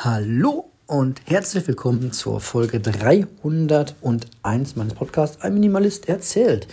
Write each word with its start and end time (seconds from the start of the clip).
Hallo 0.00 0.70
und 0.86 1.22
herzlich 1.24 1.66
willkommen 1.66 2.12
zur 2.12 2.40
Folge 2.40 2.78
301 2.78 4.76
meines 4.76 4.94
Podcasts 4.94 5.42
Ein 5.42 5.54
Minimalist 5.54 6.08
erzählt. 6.08 6.68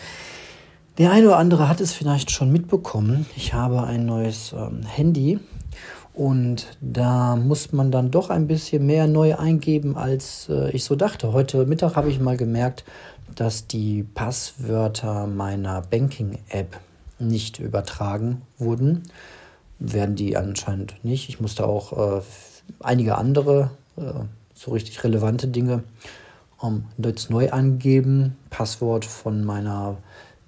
Der 1.00 1.12
eine 1.12 1.26
oder 1.30 1.38
andere 1.38 1.68
hat 1.68 1.82
es 1.82 1.92
vielleicht 1.92 2.30
schon 2.30 2.52
mitbekommen. 2.52 3.26
Ich 3.36 3.56
habe 3.56 3.82
ein 3.84 4.06
neues 4.06 4.54
ähm, 4.56 4.84
Handy 4.84 5.40
und 6.14 6.68
da 6.82 7.36
muss 7.36 7.74
man 7.74 7.90
dann 7.90 8.12
doch 8.12 8.30
ein 8.30 8.46
bisschen 8.46 8.86
mehr 8.86 9.08
neu 9.08 9.36
eingeben, 9.36 9.98
als 9.98 10.48
äh, 10.50 10.70
ich 10.70 10.84
so 10.84 10.96
dachte. 10.96 11.34
Heute 11.34 11.66
Mittag 11.66 11.96
habe 11.96 12.12
ich 12.12 12.20
mal 12.20 12.38
gemerkt, 12.38 12.86
dass 13.34 13.66
die 13.66 14.04
Passwörter 14.04 15.26
meiner 15.26 15.82
Banking-App 15.82 16.80
nicht 17.18 17.58
übertragen 17.58 18.44
wurden. 18.60 19.02
Werden 19.80 20.16
die 20.16 20.38
anscheinend 20.38 21.04
nicht. 21.04 21.28
Ich 21.28 21.42
musste 21.42 21.66
auch 21.66 22.20
äh, 22.20 22.22
einige 22.80 23.18
andere, 23.18 23.72
äh, 23.98 24.24
so 24.54 24.72
richtig 24.72 25.04
relevante 25.04 25.48
Dinge 25.48 25.84
ähm, 26.64 26.86
jetzt 26.98 27.30
neu 27.30 27.52
angeben. 27.52 28.38
Passwort 28.50 29.06
von 29.06 29.44
meiner 29.44 29.98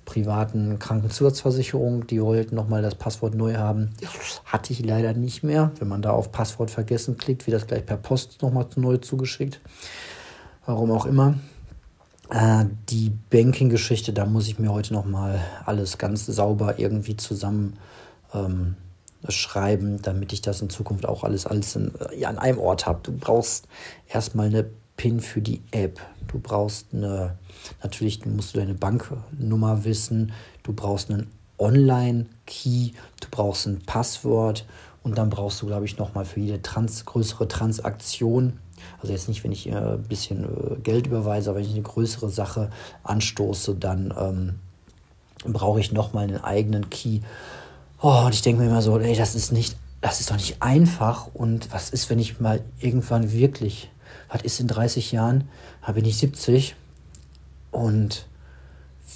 privaten 0.05 0.79
Krankenzusatzversicherung, 0.79 2.07
die 2.07 2.21
wollten 2.21 2.55
nochmal 2.55 2.81
das 2.81 2.95
Passwort 2.95 3.35
neu 3.35 3.55
haben. 3.55 3.89
Hatte 4.45 4.71
ich 4.71 4.83
leider 4.83 5.13
nicht 5.13 5.43
mehr. 5.43 5.71
Wenn 5.79 5.89
man 5.89 6.01
da 6.01 6.11
auf 6.11 6.31
Passwort 6.31 6.71
vergessen 6.71 7.17
klickt, 7.17 7.45
wird 7.45 7.55
das 7.55 7.67
gleich 7.67 7.85
per 7.85 7.97
Post 7.97 8.41
nochmal 8.41 8.67
neu 8.77 8.97
zugeschickt. 8.97 9.59
Warum 10.65 10.91
auch 10.91 11.05
immer. 11.05 11.35
Äh, 12.29 12.65
die 12.89 13.11
Banking-Geschichte, 13.29 14.13
da 14.13 14.25
muss 14.25 14.47
ich 14.47 14.59
mir 14.59 14.71
heute 14.71 14.93
nochmal 14.93 15.41
alles 15.65 15.97
ganz 15.97 16.25
sauber 16.25 16.79
irgendwie 16.79 17.17
zusammen 17.17 17.77
ähm, 18.33 18.75
schreiben, 19.29 20.01
damit 20.01 20.33
ich 20.33 20.41
das 20.41 20.61
in 20.61 20.69
Zukunft 20.69 21.05
auch 21.05 21.23
alles, 21.23 21.45
alles 21.45 21.75
in, 21.75 21.91
ja, 22.17 22.29
an 22.29 22.37
einem 22.37 22.59
Ort 22.59 22.85
habe. 22.85 22.99
Du 23.03 23.11
brauchst 23.11 23.67
erstmal 24.07 24.47
eine 24.47 24.69
PIN 24.95 25.19
für 25.19 25.41
die 25.41 25.61
App. 25.71 25.99
Du 26.27 26.39
brauchst 26.39 26.87
eine, 26.93 27.37
natürlich 27.81 28.25
musst 28.25 28.53
du 28.53 28.59
deine 28.59 28.73
Banknummer 28.73 29.83
wissen. 29.83 30.33
Du 30.63 30.73
brauchst 30.73 31.09
einen 31.09 31.27
Online-Key. 31.57 32.91
Du 33.21 33.27
brauchst 33.31 33.67
ein 33.67 33.79
Passwort. 33.85 34.65
Und 35.03 35.17
dann 35.17 35.29
brauchst 35.29 35.61
du, 35.61 35.67
glaube 35.67 35.85
ich, 35.85 35.97
nochmal 35.97 36.25
für 36.25 36.41
jede 36.41 36.61
trans 36.61 37.05
größere 37.05 37.47
Transaktion, 37.47 38.59
also 39.01 39.13
jetzt 39.13 39.27
nicht, 39.27 39.43
wenn 39.43 39.51
ich 39.51 39.67
äh, 39.67 39.75
ein 39.75 40.03
bisschen 40.03 40.43
äh, 40.43 40.75
Geld 40.81 41.07
überweise, 41.07 41.49
aber 41.49 41.59
wenn 41.59 41.65
ich 41.65 41.73
eine 41.73 41.81
größere 41.81 42.29
Sache 42.29 42.69
anstoße, 43.03 43.75
dann 43.75 44.13
ähm, 44.17 44.55
brauche 45.45 45.79
ich 45.79 45.91
nochmal 45.91 46.25
einen 46.25 46.43
eigenen 46.43 46.89
Key. 46.89 47.21
Oh, 47.99 48.25
und 48.25 48.33
ich 48.33 48.41
denke 48.41 48.61
mir 48.61 48.69
immer 48.69 48.81
so, 48.81 48.99
ey, 48.99 49.15
das 49.15 49.33
ist 49.33 49.51
nicht, 49.51 49.75
das 50.01 50.19
ist 50.19 50.29
doch 50.29 50.35
nicht 50.35 50.61
einfach. 50.61 51.27
Und 51.33 51.71
was 51.73 51.89
ist, 51.89 52.09
wenn 52.09 52.19
ich 52.19 52.39
mal 52.39 52.61
irgendwann 52.79 53.31
wirklich, 53.31 53.89
was 54.29 54.43
ist 54.43 54.59
in 54.59 54.67
30 54.67 55.11
Jahren, 55.11 55.49
da 55.85 55.93
bin 55.93 56.05
ich 56.05 56.17
70 56.17 56.75
und 57.71 58.27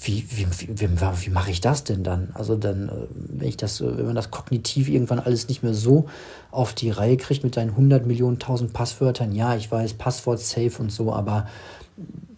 wie, 0.02 0.26
wie, 0.30 0.46
wie, 0.58 0.80
wie, 0.80 0.98
wie 0.98 1.30
mache 1.30 1.50
ich 1.52 1.60
das 1.60 1.84
denn 1.84 2.02
dann? 2.02 2.30
Also 2.34 2.56
dann, 2.56 2.88
äh, 2.88 2.92
wenn 3.12 3.48
ich 3.48 3.56
das, 3.56 3.80
wenn 3.80 4.06
man 4.06 4.16
das 4.16 4.32
kognitiv 4.32 4.88
irgendwann 4.88 5.20
alles 5.20 5.48
nicht 5.48 5.62
mehr 5.62 5.74
so 5.74 6.06
auf 6.50 6.74
die 6.74 6.90
Reihe 6.90 7.16
kriegt 7.16 7.44
mit 7.44 7.54
seinen 7.54 7.70
100 7.70 8.04
Millionen, 8.04 8.34
1000 8.34 8.72
Passwörtern, 8.72 9.32
ja, 9.32 9.54
ich 9.54 9.70
weiß, 9.70 9.94
Passwort 9.94 10.40
safe 10.40 10.82
und 10.82 10.90
so, 10.90 11.12
aber 11.12 11.46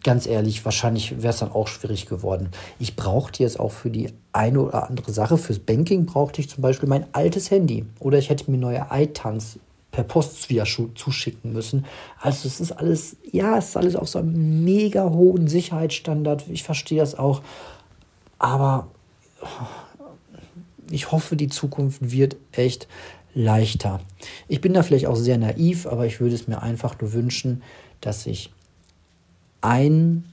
ganz 0.05 0.27
ehrlich, 0.27 0.65
wahrscheinlich 0.65 1.23
wäre 1.23 1.33
es 1.33 1.39
dann 1.39 1.51
auch 1.51 1.67
schwierig 1.67 2.07
geworden. 2.07 2.51
Ich 2.79 2.95
brauchte 2.95 3.43
jetzt 3.43 3.59
auch 3.59 3.73
für 3.73 3.91
die 3.91 4.13
eine 4.33 4.61
oder 4.61 4.89
andere 4.89 5.13
Sache, 5.13 5.37
fürs 5.39 5.59
Banking 5.59 6.07
brauchte 6.07 6.41
ich 6.41 6.49
zum 6.49 6.63
Beispiel 6.63 6.89
mein 6.89 7.07
altes 7.13 7.51
Handy. 7.51 7.87
Oder 7.99 8.19
ich 8.19 8.31
hätte 8.31 8.51
mir 8.51 8.59
neue 8.59 8.87
iTunes 8.91 9.59
per 9.91 10.05
Post 10.05 10.51
wieder 10.51 10.65
zuschicken 10.65 11.53
müssen. 11.53 11.87
Also 12.21 12.47
es 12.47 12.61
ist 12.61 12.73
alles, 12.73 13.17
ja, 13.31 13.57
es 13.57 13.69
ist 13.69 13.77
alles 13.77 13.97
auf 13.97 14.09
so 14.09 14.19
einem 14.19 14.65
mega 14.65 15.09
hohen 15.09 15.49
Sicherheitsstandard. 15.49 16.45
Ich 16.49 16.65
verstehe 16.65 16.99
das 16.99 17.17
auch. 17.17 17.43
Aber 18.39 18.89
ich 20.91 21.13
hoffe, 21.13 21.37
die 21.37 21.48
Zukunft 21.48 22.11
wird 22.13 22.37
echt 22.53 22.89
leichter. 23.35 24.01
Ich 24.48 24.61
bin 24.61 24.75
da 24.75 24.83
vielleicht 24.83 25.07
auch 25.07 25.17
sehr 25.17 25.39
naiv, 25.39 25.87
aber 25.87 26.07
ich 26.07 26.20
würde 26.20 26.35
es 26.35 26.47
mir 26.47 26.63
einfach 26.63 27.01
nur 27.01 27.13
wünschen, 27.13 27.63
dass 28.01 28.27
ich 28.27 28.51
ein, 29.64 30.25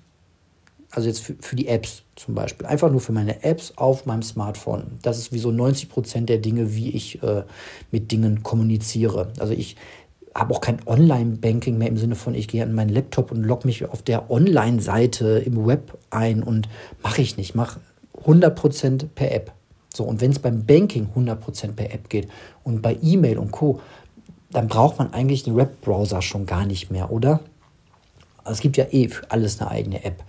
also 0.92 1.08
jetzt 1.08 1.22
für, 1.22 1.36
für 1.40 1.56
die 1.56 1.68
Apps 1.68 2.04
zum 2.16 2.36
Beispiel, 2.36 2.68
einfach 2.68 2.92
nur 2.92 3.00
für 3.00 3.14
meine 3.14 3.44
Apps 3.44 3.74
auf 3.78 4.06
meinem 4.06 4.24
Smartphone. 4.24 5.00
Das 5.02 5.18
ist 5.18 5.32
wie 5.32 5.40
so 5.40 5.52
90 5.52 5.90
Prozent 5.90 6.30
der 6.30 6.38
Dinge, 6.38 6.76
wie 6.76 6.90
ich 6.92 7.24
äh, 7.24 7.44
mit 7.92 8.12
Dingen 8.12 8.44
kommuniziere. 8.44 9.32
Also 9.40 9.54
ich 9.54 9.78
habe 10.36 10.54
auch 10.54 10.62
kein 10.62 10.80
Online-Banking 10.86 11.78
mehr 11.78 11.90
im 11.90 11.98
Sinne 11.98 12.16
von, 12.16 12.36
ich 12.36 12.48
gehe 12.48 12.64
an 12.64 12.74
meinen 12.74 12.90
Laptop 12.90 13.32
und 13.32 13.44
logge 13.44 13.68
mich 13.68 13.86
auf 13.90 14.02
der 14.02 14.30
Online-Seite 14.30 15.44
im 15.46 15.66
Web 15.66 15.98
ein 16.10 16.44
und 16.44 16.70
mache 17.02 17.22
ich 17.22 17.38
nicht, 17.38 17.56
mache 17.56 17.80
100% 18.26 19.08
per 19.16 19.32
App. 19.32 19.52
So, 19.94 20.06
und 20.06 20.22
wenn 20.22 20.32
es 20.32 20.40
beim 20.40 20.66
Banking 20.66 21.10
100% 21.16 21.74
per 21.74 21.94
App 21.94 22.10
geht 22.10 22.30
und 22.64 22.82
bei 22.82 22.98
E-Mail 23.02 23.38
und 23.38 23.52
Co., 23.52 23.82
dann 24.52 24.68
braucht 24.68 25.00
man 25.00 25.14
eigentlich 25.14 25.44
den 25.44 25.56
Webbrowser 25.56 26.22
schon 26.22 26.46
gar 26.46 26.66
nicht 26.66 26.92
mehr, 26.92 27.12
oder? 27.12 27.42
Also 28.44 28.58
es 28.58 28.62
gibt 28.62 28.78
ja 28.78 28.86
eh 28.92 29.08
für 29.08 29.30
alles 29.32 29.60
eine 29.60 29.72
eigene 29.72 30.04
App. 30.04 30.24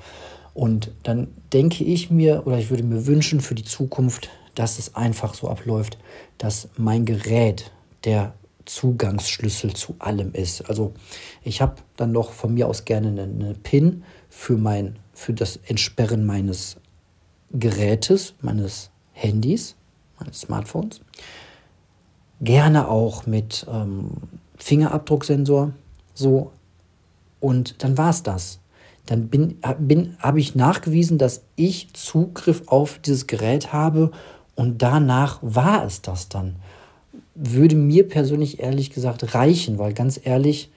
Und 0.54 0.90
dann 1.02 1.28
denke 1.52 1.84
ich 1.84 2.10
mir 2.10 2.46
oder 2.46 2.58
ich 2.58 2.70
würde 2.70 2.82
mir 2.82 3.06
wünschen 3.06 3.40
für 3.40 3.54
die 3.54 3.64
Zukunft, 3.64 4.28
dass 4.54 4.78
es 4.78 4.94
einfach 4.94 5.34
so 5.34 5.48
abläuft, 5.48 5.98
dass 6.38 6.68
mein 6.76 7.04
Gerät 7.04 7.70
der 8.04 8.34
Zugangsschlüssel 8.64 9.74
zu 9.74 9.96
allem 9.98 10.32
ist. 10.34 10.68
Also 10.68 10.92
ich 11.42 11.60
habe 11.60 11.76
dann 11.96 12.12
noch 12.12 12.32
von 12.32 12.54
mir 12.54 12.68
aus 12.68 12.84
gerne 12.84 13.08
eine, 13.08 13.22
eine 13.22 13.54
PIN 13.54 14.04
für, 14.28 14.56
mein, 14.56 14.98
für 15.14 15.32
das 15.32 15.56
Entsperren 15.66 16.24
meines 16.26 16.76
Gerätes, 17.52 18.34
meines 18.40 18.90
Handys, 19.12 19.76
meines 20.18 20.40
Smartphones. 20.40 21.00
Gerne 22.40 22.88
auch 22.88 23.26
mit 23.26 23.66
ähm, 23.70 24.10
Fingerabdrucksensor. 24.56 25.72
So, 26.14 26.52
und 27.42 27.82
dann 27.82 27.98
war 27.98 28.10
es 28.10 28.22
das. 28.22 28.60
Dann 29.04 29.28
bin, 29.28 29.58
bin, 29.80 30.16
habe 30.20 30.38
ich 30.38 30.54
nachgewiesen, 30.54 31.18
dass 31.18 31.42
ich 31.56 31.92
Zugriff 31.92 32.62
auf 32.66 33.00
dieses 33.00 33.26
Gerät 33.26 33.72
habe 33.72 34.12
und 34.54 34.80
danach 34.80 35.40
war 35.42 35.84
es 35.84 36.02
das 36.02 36.28
dann. 36.28 36.56
Würde 37.34 37.74
mir 37.74 38.08
persönlich 38.08 38.60
ehrlich 38.60 38.90
gesagt 38.90 39.34
reichen, 39.34 39.78
weil 39.78 39.92
ganz 39.92 40.20
ehrlich, 40.22 40.70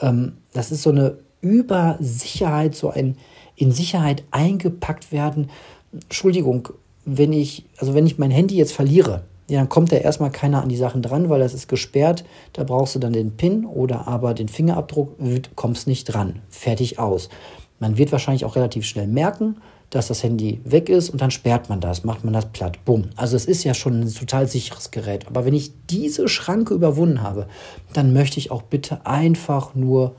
ähm, 0.00 0.38
das 0.54 0.72
ist 0.72 0.82
so 0.82 0.90
eine 0.90 1.18
Übersicherheit, 1.42 2.74
so 2.74 2.90
ein 2.90 3.16
in 3.56 3.72
Sicherheit 3.72 4.24
eingepackt 4.30 5.12
werden. 5.12 5.50
Entschuldigung, 5.92 6.70
wenn 7.04 7.32
ich, 7.32 7.66
also 7.76 7.92
wenn 7.94 8.06
ich 8.06 8.18
mein 8.18 8.30
Handy 8.30 8.56
jetzt 8.56 8.72
verliere, 8.72 9.24
ja, 9.48 9.60
dann 9.60 9.68
kommt 9.68 9.92
da 9.92 9.96
erstmal 9.96 10.30
keiner 10.30 10.62
an 10.62 10.68
die 10.68 10.76
Sachen 10.76 11.00
dran, 11.00 11.30
weil 11.30 11.40
das 11.40 11.54
ist 11.54 11.68
gesperrt. 11.68 12.24
Da 12.52 12.64
brauchst 12.64 12.94
du 12.94 12.98
dann 12.98 13.14
den 13.14 13.36
PIN 13.36 13.64
oder 13.64 14.06
aber 14.06 14.34
den 14.34 14.48
Fingerabdruck, 14.48 15.16
kommst 15.56 15.86
nicht 15.86 16.04
dran. 16.04 16.40
Fertig 16.50 16.98
aus. 16.98 17.30
Man 17.78 17.96
wird 17.96 18.12
wahrscheinlich 18.12 18.44
auch 18.44 18.56
relativ 18.56 18.84
schnell 18.84 19.06
merken, 19.06 19.56
dass 19.88 20.08
das 20.08 20.22
Handy 20.22 20.60
weg 20.64 20.90
ist 20.90 21.08
und 21.08 21.22
dann 21.22 21.30
sperrt 21.30 21.70
man 21.70 21.80
das, 21.80 22.04
macht 22.04 22.24
man 22.24 22.34
das 22.34 22.46
platt. 22.46 22.84
Bumm. 22.84 23.08
Also 23.16 23.36
es 23.36 23.46
ist 23.46 23.64
ja 23.64 23.72
schon 23.72 24.00
ein 24.00 24.12
total 24.12 24.46
sicheres 24.46 24.90
Gerät. 24.90 25.26
Aber 25.26 25.46
wenn 25.46 25.54
ich 25.54 25.72
diese 25.88 26.28
Schranke 26.28 26.74
überwunden 26.74 27.22
habe, 27.22 27.46
dann 27.94 28.12
möchte 28.12 28.38
ich 28.38 28.50
auch 28.50 28.62
bitte 28.62 29.06
einfach 29.06 29.74
nur, 29.74 30.14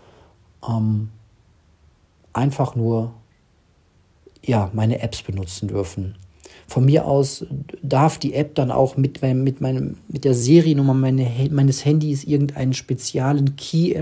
ähm, 0.67 1.09
einfach 2.33 2.75
nur, 2.75 3.13
ja, 4.43 4.71
meine 4.73 5.01
Apps 5.01 5.21
benutzen 5.21 5.67
dürfen. 5.67 6.15
Von 6.69 6.85
mir 6.85 7.05
aus 7.05 7.45
darf 7.81 8.19
die 8.19 8.35
App 8.35 8.53
dann 8.53 8.69
auch 8.71 8.95
mit, 8.95 9.23
meinem, 9.23 9.43
mit, 9.43 9.59
meinem, 9.59 9.97
mit 10.07 10.23
der 10.23 10.35
Seriennummer 10.35 10.93
meine, 10.93 11.27
meines 11.49 11.83
Handys 11.83 12.23
irgendeinen 12.23 12.73
speziellen 12.73 13.55
Key 13.55 13.95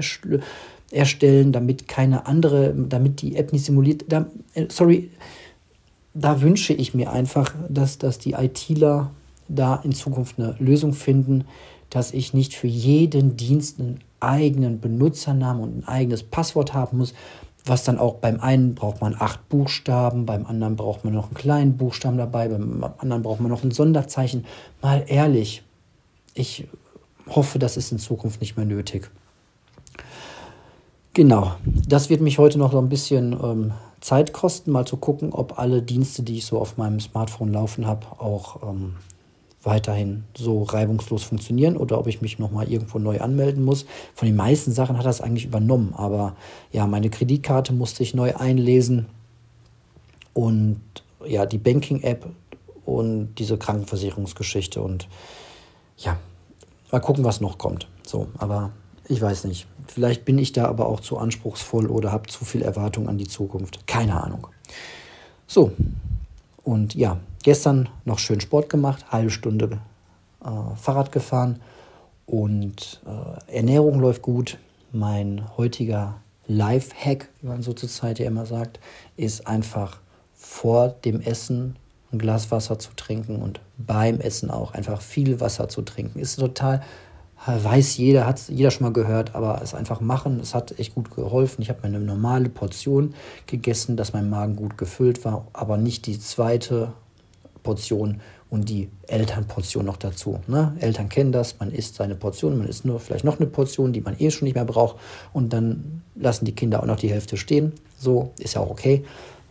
erstellen, 0.92 1.52
damit 1.54 1.88
keine 1.88 2.28
andere, 2.28 2.76
damit 2.76 3.22
die 3.22 3.38
App 3.38 3.54
nicht 3.54 3.64
simuliert. 3.64 4.04
Da, 4.10 4.26
äh, 4.54 4.66
sorry, 4.70 5.10
da 6.14 6.42
wünsche 6.42 6.74
ich 6.74 6.94
mir 6.94 7.12
einfach, 7.12 7.54
dass, 7.70 8.00
dass 8.00 8.20
die 8.20 8.34
ITler 8.34 9.12
da 9.48 9.78
in 9.78 9.94
Zukunft 9.94 10.38
eine 10.38 10.56
Lösung 10.60 10.92
finden, 10.92 11.46
dass 11.90 12.14
ich 12.14 12.34
nicht 12.34 12.54
für 12.54 12.68
jeden 12.68 13.38
Dienst 13.38 13.80
einen 13.80 14.00
eigenen 14.20 14.82
Benutzernamen 14.82 15.64
und 15.64 15.78
ein 15.78 15.88
eigenes 15.88 16.24
Passwort 16.24 16.74
haben 16.74 16.98
muss, 16.98 17.14
was 17.70 17.84
dann 17.84 17.98
auch 17.98 18.16
beim 18.16 18.40
einen 18.40 18.76
braucht 18.76 19.02
man 19.02 19.16
acht 19.18 19.48
Buchstaben, 19.50 20.26
beim 20.26 20.46
anderen 20.46 20.76
braucht 20.76 21.04
man 21.04 21.14
noch 21.14 21.28
einen 21.28 21.36
kleinen 21.36 21.78
Buchstaben 21.78 22.18
dabei, 22.18 22.48
beim 22.48 22.84
anderen 22.98 23.24
braucht 23.24 23.40
man 23.40 23.52
noch 23.52 23.64
ein 23.64 23.72
Sonderzeichen. 23.72 24.46
Mal 24.82 25.06
ehrlich, 25.08 25.64
ich 26.34 26.68
hoffe, 27.30 27.60
das 27.60 27.78
ist 27.78 27.92
in 27.92 28.00
Zukunft 28.00 28.42
nicht 28.42 28.58
mehr 28.58 28.66
nötig. 28.66 29.10
Genau, 31.14 31.54
das 31.66 32.10
wird 32.10 32.22
mich 32.22 32.38
heute 32.38 32.60
noch 32.60 32.72
so 32.72 32.78
ein 32.78 32.90
bisschen 32.90 33.34
ähm, 33.34 33.74
Zeit 34.02 34.34
kosten, 34.34 34.72
mal 34.72 34.86
zu 34.86 34.98
gucken, 34.98 35.34
ob 35.34 35.58
alle 35.58 35.82
Dienste, 35.82 36.22
die 36.22 36.38
ich 36.38 36.46
so 36.46 36.60
auf 36.60 36.78
meinem 36.78 37.00
Smartphone 37.00 37.52
laufen 37.52 37.88
habe, 37.88 38.06
auch 38.20 38.62
ähm, 38.62 38.98
weiterhin 39.68 40.24
so 40.36 40.64
reibungslos 40.64 41.24
funktionieren 41.24 41.78
oder 41.78 42.00
ob 42.00 42.08
ich 42.08 42.22
mich 42.22 42.40
nochmal 42.40 42.72
irgendwo 42.72 42.98
neu 42.98 43.20
anmelden 43.20 43.64
muss. 43.64 43.86
Von 44.16 44.26
den 44.28 44.36
meisten 44.36 44.72
Sachen 44.72 44.98
hat 44.98 45.06
das 45.06 45.22
eigentlich 45.22 45.46
übernommen, 45.46 45.94
aber 45.96 46.36
ja, 46.72 46.88
meine 46.88 47.10
Kreditkarte 47.10 47.74
musste 47.74 48.02
ich 48.02 48.16
neu 48.16 48.34
einlesen 48.36 49.06
und 50.34 50.82
ja, 51.26 51.46
die 51.46 51.58
Banking-App 51.58 52.28
und 52.86 53.36
diese 53.36 53.58
Krankenversicherungsgeschichte 53.58 54.82
und 54.82 55.08
ja, 55.98 56.18
mal 56.92 57.00
gucken, 57.00 57.24
was 57.24 57.42
noch 57.42 57.58
kommt. 57.58 57.88
So, 58.04 58.30
aber 58.38 58.72
ich 59.08 59.22
weiß 59.22 59.44
nicht. 59.44 59.68
Vielleicht 59.88 60.26
bin 60.26 60.38
ich 60.38 60.54
da 60.54 60.66
aber 60.66 60.88
auch 60.88 61.02
zu 61.02 61.18
anspruchsvoll 61.18 61.88
oder 61.88 62.12
habe 62.12 62.28
zu 62.28 62.46
viel 62.46 62.62
Erwartung 62.62 63.10
an 63.10 63.18
die 63.18 63.28
Zukunft. 63.28 63.86
Keine 63.88 64.22
Ahnung. 64.22 64.48
So, 65.46 65.72
und 66.68 66.96
ja, 66.96 67.18
gestern 67.44 67.88
noch 68.04 68.20
schön 68.20 68.42
Sport 68.42 68.70
gemacht, 68.70 69.10
halbe 69.10 69.30
Stunde 69.30 69.80
äh, 70.44 70.76
Fahrrad 70.76 71.14
gefahren 71.14 71.62
und 72.26 73.02
äh, 73.06 73.56
Ernährung 73.56 74.02
läuft 74.02 74.22
gut. 74.22 74.58
Mein 74.92 75.46
heutiger 75.56 76.16
Life-Hack, 76.46 77.30
wie 77.40 77.48
man 77.48 77.62
so 77.62 77.72
zur 77.72 77.88
Zeit 77.88 78.20
ja 78.20 78.28
immer 78.28 78.46
sagt, 78.46 78.82
ist 79.16 79.48
einfach 79.48 80.02
vor 80.36 80.90
dem 80.90 81.22
Essen 81.22 81.78
ein 82.12 82.20
Glas 82.20 82.52
Wasser 82.52 82.78
zu 82.80 82.92
trinken 82.98 83.38
und 83.38 83.62
beim 83.78 84.20
Essen 84.20 84.52
auch 84.52 84.74
einfach 84.74 85.00
viel 85.00 85.40
Wasser 85.40 85.70
zu 85.70 85.84
trinken. 85.84 86.20
Ist 86.20 86.36
total, 86.36 86.82
weiß 87.46 87.98
jeder, 87.98 88.26
hat 88.26 88.50
jeder 88.50 88.72
schon 88.72 88.86
mal 88.86 88.94
gehört, 88.94 89.36
aber 89.36 89.62
es 89.64 89.74
einfach 89.74 90.02
machen, 90.02 90.40
es 90.42 90.54
hat 90.54 90.78
echt 90.80 90.96
gut 90.96 91.16
geholfen. 91.16 91.62
Ich 91.62 91.70
habe 91.70 91.80
meine 91.84 92.00
normale 92.00 92.50
Portion 92.50 93.14
gegessen, 93.46 93.96
dass 93.96 94.14
mein 94.14 94.30
Magen 94.30 94.56
gut 94.56 94.78
gefüllt 94.78 95.24
war, 95.24 95.48
aber 95.54 95.78
nicht 95.78 96.08
die 96.08 96.20
zweite 96.20 96.94
Portion 97.64 98.22
und 98.50 98.70
die 98.70 98.90
Elternportion 99.08 99.86
noch 99.86 99.98
dazu. 99.98 100.40
Ne? 100.48 100.76
Eltern 100.80 101.10
kennen 101.10 101.32
das, 101.32 101.60
man 101.60 101.72
isst 101.72 101.96
seine 101.96 102.16
Portion, 102.16 102.58
man 102.58 102.68
isst 102.68 102.86
nur 102.86 103.00
vielleicht 103.00 103.26
noch 103.26 103.40
eine 103.40 103.48
Portion, 103.48 103.94
die 103.94 104.02
man 104.02 104.16
eh 104.20 104.32
schon 104.32 104.46
nicht 104.46 104.56
mehr 104.56 104.66
braucht 104.66 104.98
und 105.34 105.52
dann 105.54 106.02
lassen 106.16 106.46
die 106.46 106.56
Kinder 106.56 106.82
auch 106.82 106.86
noch 106.86 106.98
die 106.98 107.12
Hälfte 107.12 107.38
stehen. 107.38 107.74
So 107.98 108.32
ist 108.40 108.56
ja 108.56 108.62
auch 108.62 108.70
okay. 108.70 109.04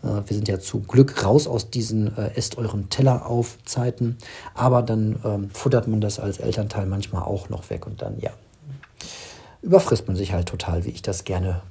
Äh, 0.07 0.29
wir 0.29 0.37
sind 0.37 0.49
ja 0.49 0.59
zum 0.59 0.87
Glück 0.87 1.25
raus 1.25 1.47
aus 1.47 1.71
diesen 1.71 2.17
äh, 2.17 2.35
Esst 2.35 2.59
euren 2.59 2.89
Teller 2.89 3.27
auf 3.27 3.59
Zeiten, 3.65 4.17
aber 4.55 4.83
dann 4.83 5.19
ähm, 5.25 5.51
futtert 5.51 5.89
man 5.89 6.01
das 6.01 6.21
als 6.21 6.39
Elternteil 6.39 6.87
manchmal 6.87 7.23
auch 7.23 7.49
noch 7.49 7.69
weg 7.71 7.87
und 7.87 8.03
dann, 8.03 8.19
ja, 8.21 8.31
überfrisst 9.63 10.07
man 10.07 10.17
sich 10.17 10.33
halt 10.33 10.49
total, 10.49 10.85
wie 10.85 10.91
ich 10.91 11.03
das 11.03 11.25
gerne 11.25 11.63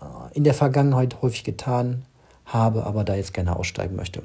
äh, 0.00 0.04
in 0.36 0.44
der 0.44 0.54
Vergangenheit 0.54 1.20
häufig 1.22 1.44
getan 1.44 2.04
habe, 2.44 2.84
aber 2.84 3.04
da 3.04 3.14
jetzt 3.14 3.34
gerne 3.34 3.56
aussteigen 3.56 3.96
möchte. 3.96 4.22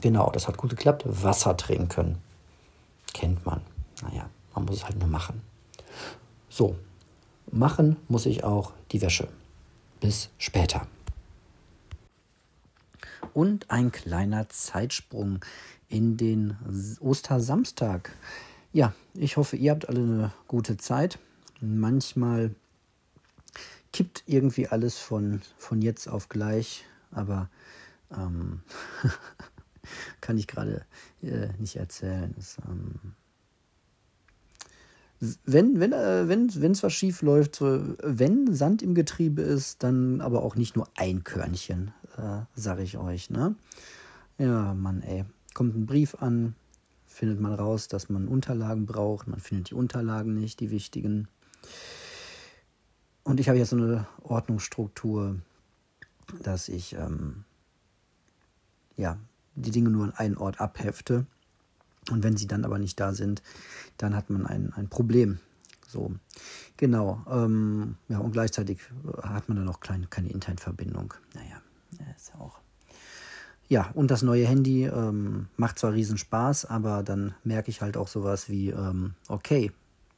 Genau, 0.00 0.30
das 0.30 0.46
hat 0.46 0.56
gut 0.56 0.70
geklappt. 0.70 1.02
Wasser 1.04 1.56
trinken. 1.56 2.18
Kennt 3.12 3.44
man. 3.44 3.60
Naja, 4.02 4.28
man 4.54 4.64
muss 4.64 4.76
es 4.76 4.84
halt 4.84 4.98
nur 4.98 5.08
machen. 5.08 5.42
So, 6.48 6.76
machen 7.50 7.96
muss 8.08 8.26
ich 8.26 8.44
auch 8.44 8.72
die 8.92 9.02
Wäsche. 9.02 9.26
Bis 10.00 10.30
später. 10.38 10.86
Und 13.34 13.70
ein 13.70 13.92
kleiner 13.92 14.48
Zeitsprung 14.48 15.44
in 15.88 16.16
den 16.16 16.56
Ostersamstag. 17.00 18.12
Ja, 18.72 18.94
ich 19.14 19.36
hoffe, 19.36 19.56
ihr 19.56 19.72
habt 19.72 19.88
alle 19.88 20.00
eine 20.00 20.32
gute 20.46 20.76
Zeit. 20.76 21.18
Manchmal 21.60 22.54
kippt 23.92 24.22
irgendwie 24.26 24.68
alles 24.68 24.98
von, 24.98 25.40
von 25.58 25.82
jetzt 25.82 26.08
auf 26.08 26.28
gleich, 26.28 26.84
aber 27.10 27.50
ähm, 28.16 28.60
kann 30.20 30.38
ich 30.38 30.46
gerade 30.46 30.84
äh, 31.22 31.48
nicht 31.58 31.76
erzählen. 31.76 32.34
Es, 32.38 32.56
ähm, 32.68 33.14
wenn 35.44 35.78
wenn 35.80 35.92
äh, 35.92 36.28
wenn 36.28 36.72
es 36.72 36.82
was 36.82 36.92
schief 36.94 37.20
läuft, 37.20 37.60
wenn 37.60 38.54
Sand 38.54 38.82
im 38.82 38.94
Getriebe 38.94 39.42
ist, 39.42 39.82
dann 39.82 40.20
aber 40.22 40.42
auch 40.42 40.56
nicht 40.56 40.76
nur 40.76 40.88
ein 40.96 41.24
Körnchen, 41.24 41.92
äh, 42.16 42.42
sage 42.54 42.82
ich 42.82 42.98
euch. 42.98 43.30
Ne? 43.30 43.54
Ja, 44.38 44.74
Mann, 44.74 45.02
ey, 45.02 45.24
kommt 45.54 45.76
ein 45.76 45.86
Brief 45.86 46.16
an, 46.20 46.54
findet 47.06 47.40
man 47.40 47.54
raus, 47.54 47.88
dass 47.88 48.08
man 48.08 48.28
Unterlagen 48.28 48.86
braucht, 48.86 49.26
man 49.26 49.40
findet 49.40 49.70
die 49.70 49.74
Unterlagen 49.74 50.34
nicht, 50.34 50.60
die 50.60 50.70
wichtigen. 50.70 51.28
Und 53.24 53.40
ich 53.40 53.48
habe 53.48 53.58
jetzt 53.58 53.70
so 53.70 53.76
eine 53.76 54.06
Ordnungsstruktur, 54.22 55.36
dass 56.42 56.68
ich 56.68 56.94
ähm, 56.94 57.44
ja 58.96 59.18
die 59.54 59.70
Dinge 59.70 59.90
nur 59.90 60.04
an 60.04 60.12
einen 60.12 60.36
Ort 60.36 60.60
abhefte. 60.60 61.26
Und 62.10 62.22
wenn 62.22 62.36
sie 62.36 62.46
dann 62.46 62.64
aber 62.64 62.78
nicht 62.78 62.98
da 62.98 63.12
sind, 63.12 63.42
dann 63.98 64.16
hat 64.16 64.30
man 64.30 64.46
ein, 64.46 64.72
ein 64.72 64.88
Problem. 64.88 65.38
So, 65.86 66.14
genau. 66.76 67.24
Ähm, 67.28 67.96
ja, 68.08 68.18
und 68.18 68.32
gleichzeitig 68.32 68.80
hat 69.22 69.48
man 69.48 69.58
dann 69.58 69.68
auch 69.68 69.80
klein, 69.80 70.08
keine 70.08 70.30
Internetverbindung. 70.30 71.14
Naja, 71.34 71.59
ist 72.16 72.32
ja 72.34 72.40
auch. 72.40 72.60
Ja, 73.68 73.90
und 73.94 74.10
das 74.10 74.22
neue 74.22 74.46
Handy 74.46 74.84
ähm, 74.86 75.46
macht 75.56 75.78
zwar 75.78 75.92
riesen 75.92 76.18
Spaß, 76.18 76.64
aber 76.64 77.04
dann 77.04 77.34
merke 77.44 77.70
ich 77.70 77.82
halt 77.82 77.96
auch 77.96 78.08
sowas 78.08 78.48
wie, 78.48 78.70
ähm, 78.70 79.14
okay, 79.28 79.70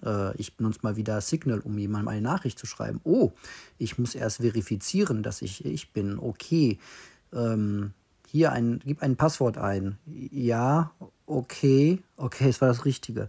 äh, 0.02 0.34
ich 0.36 0.56
benutze 0.56 0.80
mal 0.82 0.96
wieder 0.96 1.20
Signal, 1.20 1.60
um 1.60 1.76
jemandem 1.78 2.08
eine 2.08 2.22
Nachricht 2.22 2.58
zu 2.58 2.66
schreiben. 2.66 3.00
Oh, 3.04 3.32
ich 3.78 3.98
muss 3.98 4.14
erst 4.14 4.38
verifizieren, 4.38 5.22
dass 5.22 5.42
ich 5.42 5.64
ich 5.64 5.92
bin. 5.92 6.18
Okay, 6.18 6.78
ähm, 7.32 7.92
hier 8.26 8.52
ein, 8.52 8.80
gib 8.84 9.02
ein 9.02 9.16
Passwort 9.16 9.58
ein. 9.58 9.98
Ja, 10.06 10.92
okay, 11.26 12.02
okay, 12.16 12.48
es 12.48 12.60
war 12.60 12.68
das 12.68 12.84
Richtige. 12.86 13.28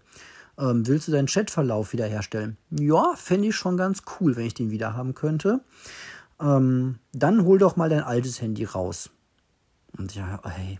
Ähm, 0.58 0.88
willst 0.88 1.08
du 1.08 1.12
deinen 1.12 1.28
Chatverlauf 1.28 1.94
wiederherstellen? 1.94 2.58
Ja, 2.70 3.14
fände 3.16 3.50
ich 3.50 3.56
schon 3.56 3.76
ganz 3.76 4.04
cool, 4.20 4.36
wenn 4.36 4.46
ich 4.46 4.54
den 4.54 4.72
wieder 4.72 4.96
haben 4.96 5.16
könnte. 5.16 5.62
Ähm, 6.40 7.00
dann 7.12 7.44
hol 7.46 7.58
doch 7.58 7.76
mal 7.76 7.90
dein 7.90 8.04
altes 8.04 8.42
Handy 8.42 8.66
raus. 8.66 9.10
Und 9.98 10.16
ja, 10.16 10.42
hey, 10.44 10.80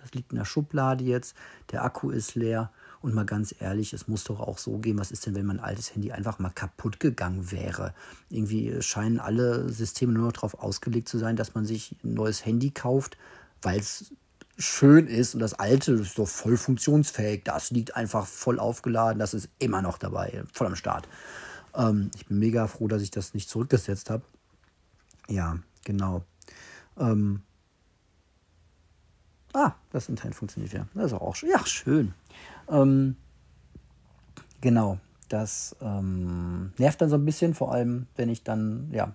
das 0.00 0.12
liegt 0.12 0.32
in 0.32 0.38
der 0.38 0.44
Schublade 0.44 1.04
jetzt, 1.04 1.34
der 1.72 1.84
Akku 1.84 2.10
ist 2.10 2.34
leer. 2.34 2.70
Und 3.00 3.14
mal 3.14 3.26
ganz 3.26 3.54
ehrlich, 3.58 3.92
es 3.92 4.08
muss 4.08 4.24
doch 4.24 4.40
auch 4.40 4.56
so 4.56 4.78
gehen, 4.78 4.98
was 4.98 5.10
ist 5.10 5.26
denn, 5.26 5.34
wenn 5.34 5.44
mein 5.44 5.60
altes 5.60 5.94
Handy 5.94 6.12
einfach 6.12 6.38
mal 6.38 6.50
kaputt 6.50 7.00
gegangen 7.00 7.50
wäre? 7.50 7.92
Irgendwie 8.30 8.80
scheinen 8.80 9.20
alle 9.20 9.70
Systeme 9.70 10.12
nur 10.14 10.24
noch 10.24 10.32
darauf 10.32 10.54
ausgelegt 10.54 11.08
zu 11.08 11.18
sein, 11.18 11.36
dass 11.36 11.54
man 11.54 11.66
sich 11.66 11.96
ein 12.02 12.14
neues 12.14 12.46
Handy 12.46 12.70
kauft, 12.70 13.18
weil 13.60 13.80
es 13.80 14.14
schön 14.56 15.06
ist 15.06 15.34
und 15.34 15.40
das 15.40 15.54
alte 15.54 15.92
ist 15.92 16.18
doch 16.18 16.28
voll 16.28 16.56
funktionsfähig. 16.56 17.42
Das 17.44 17.70
liegt 17.70 17.94
einfach 17.96 18.26
voll 18.26 18.58
aufgeladen, 18.58 19.18
das 19.18 19.34
ist 19.34 19.50
immer 19.58 19.82
noch 19.82 19.98
dabei, 19.98 20.42
voll 20.52 20.68
am 20.68 20.76
Start. 20.76 21.06
Ähm, 21.74 22.10
ich 22.14 22.26
bin 22.26 22.38
mega 22.38 22.66
froh, 22.68 22.88
dass 22.88 23.02
ich 23.02 23.10
das 23.10 23.34
nicht 23.34 23.50
zurückgesetzt 23.50 24.10
habe. 24.10 24.22
Ja, 25.28 25.58
genau. 25.84 26.22
Ähm 26.98 27.42
ah, 29.52 29.72
das 29.90 30.08
Internet 30.08 30.34
funktioniert 30.34 30.72
ja. 30.72 30.86
Das 30.94 31.06
ist 31.06 31.14
auch 31.14 31.34
schön. 31.34 31.50
Ja, 31.50 31.64
schön. 31.66 32.14
Ähm, 32.68 33.16
genau, 34.60 34.98
das 35.28 35.76
ähm, 35.80 36.72
nervt 36.78 37.00
dann 37.00 37.10
so 37.10 37.16
ein 37.16 37.24
bisschen, 37.24 37.54
vor 37.54 37.72
allem 37.72 38.06
wenn 38.16 38.28
ich 38.28 38.42
dann, 38.42 38.90
ja, 38.92 39.12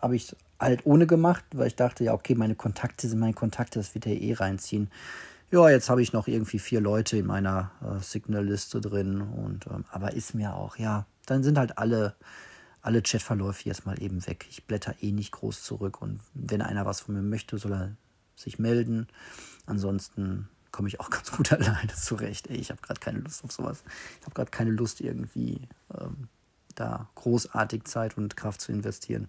habe 0.00 0.16
ich 0.16 0.34
halt 0.60 0.86
ohne 0.86 1.06
gemacht, 1.06 1.44
weil 1.54 1.68
ich 1.68 1.76
dachte, 1.76 2.04
ja, 2.04 2.14
okay, 2.14 2.34
meine 2.34 2.54
Kontakte 2.54 3.08
sind 3.08 3.18
meine 3.18 3.34
Kontakte, 3.34 3.78
das 3.78 3.94
wird 3.94 4.06
er 4.06 4.20
eh 4.20 4.34
reinziehen. 4.34 4.90
Ja, 5.50 5.70
jetzt 5.70 5.88
habe 5.88 6.02
ich 6.02 6.12
noch 6.12 6.28
irgendwie 6.28 6.58
vier 6.58 6.80
Leute 6.80 7.16
in 7.16 7.26
meiner 7.26 7.70
äh, 7.82 8.02
Signal-Liste 8.02 8.80
drin 8.80 9.22
und 9.22 9.66
ähm, 9.66 9.84
aber 9.90 10.12
ist 10.12 10.34
mir 10.34 10.54
auch, 10.54 10.76
ja, 10.76 11.06
dann 11.26 11.42
sind 11.42 11.58
halt 11.58 11.78
alle, 11.78 12.14
alle 12.82 13.02
Chatverläufe 13.02 13.64
jetzt 13.64 13.86
mal 13.86 14.00
eben 14.02 14.26
weg. 14.26 14.46
Ich 14.50 14.64
blätter 14.64 14.94
eh 15.00 15.12
nicht 15.12 15.32
groß 15.32 15.62
zurück 15.62 16.00
und 16.00 16.20
wenn 16.34 16.62
einer 16.62 16.86
was 16.86 17.00
von 17.00 17.14
mir 17.14 17.22
möchte, 17.22 17.58
soll 17.58 17.72
er 17.72 17.96
sich 18.36 18.58
melden. 18.58 19.08
Ansonsten 19.66 20.48
komme 20.70 20.88
ich 20.88 21.00
auch 21.00 21.10
ganz 21.10 21.30
gut 21.30 21.52
alleine 21.52 21.94
zurecht. 21.94 22.48
Ey, 22.48 22.56
ich 22.56 22.70
habe 22.70 22.80
gerade 22.80 23.00
keine 23.00 23.18
Lust 23.18 23.44
auf 23.44 23.52
sowas. 23.52 23.82
Ich 24.20 24.26
habe 24.26 24.34
gerade 24.34 24.50
keine 24.50 24.70
Lust 24.70 25.00
irgendwie 25.00 25.68
ähm, 25.98 26.28
da 26.74 27.08
großartig 27.16 27.84
Zeit 27.84 28.16
und 28.16 28.36
Kraft 28.36 28.60
zu 28.60 28.72
investieren. 28.72 29.28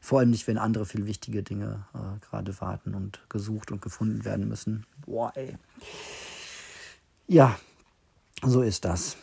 Vor 0.00 0.18
allem 0.18 0.30
nicht, 0.30 0.46
wenn 0.46 0.58
andere 0.58 0.84
viel 0.84 1.06
wichtige 1.06 1.42
Dinge 1.42 1.86
äh, 1.94 2.20
gerade 2.20 2.60
warten 2.60 2.94
und 2.94 3.20
gesucht 3.28 3.72
und 3.72 3.80
gefunden 3.80 4.24
werden 4.24 4.48
müssen. 4.48 4.84
Boah, 5.06 5.32
ey. 5.34 5.56
Ja, 7.26 7.58
so 8.44 8.62
ist 8.62 8.84
das. 8.84 9.16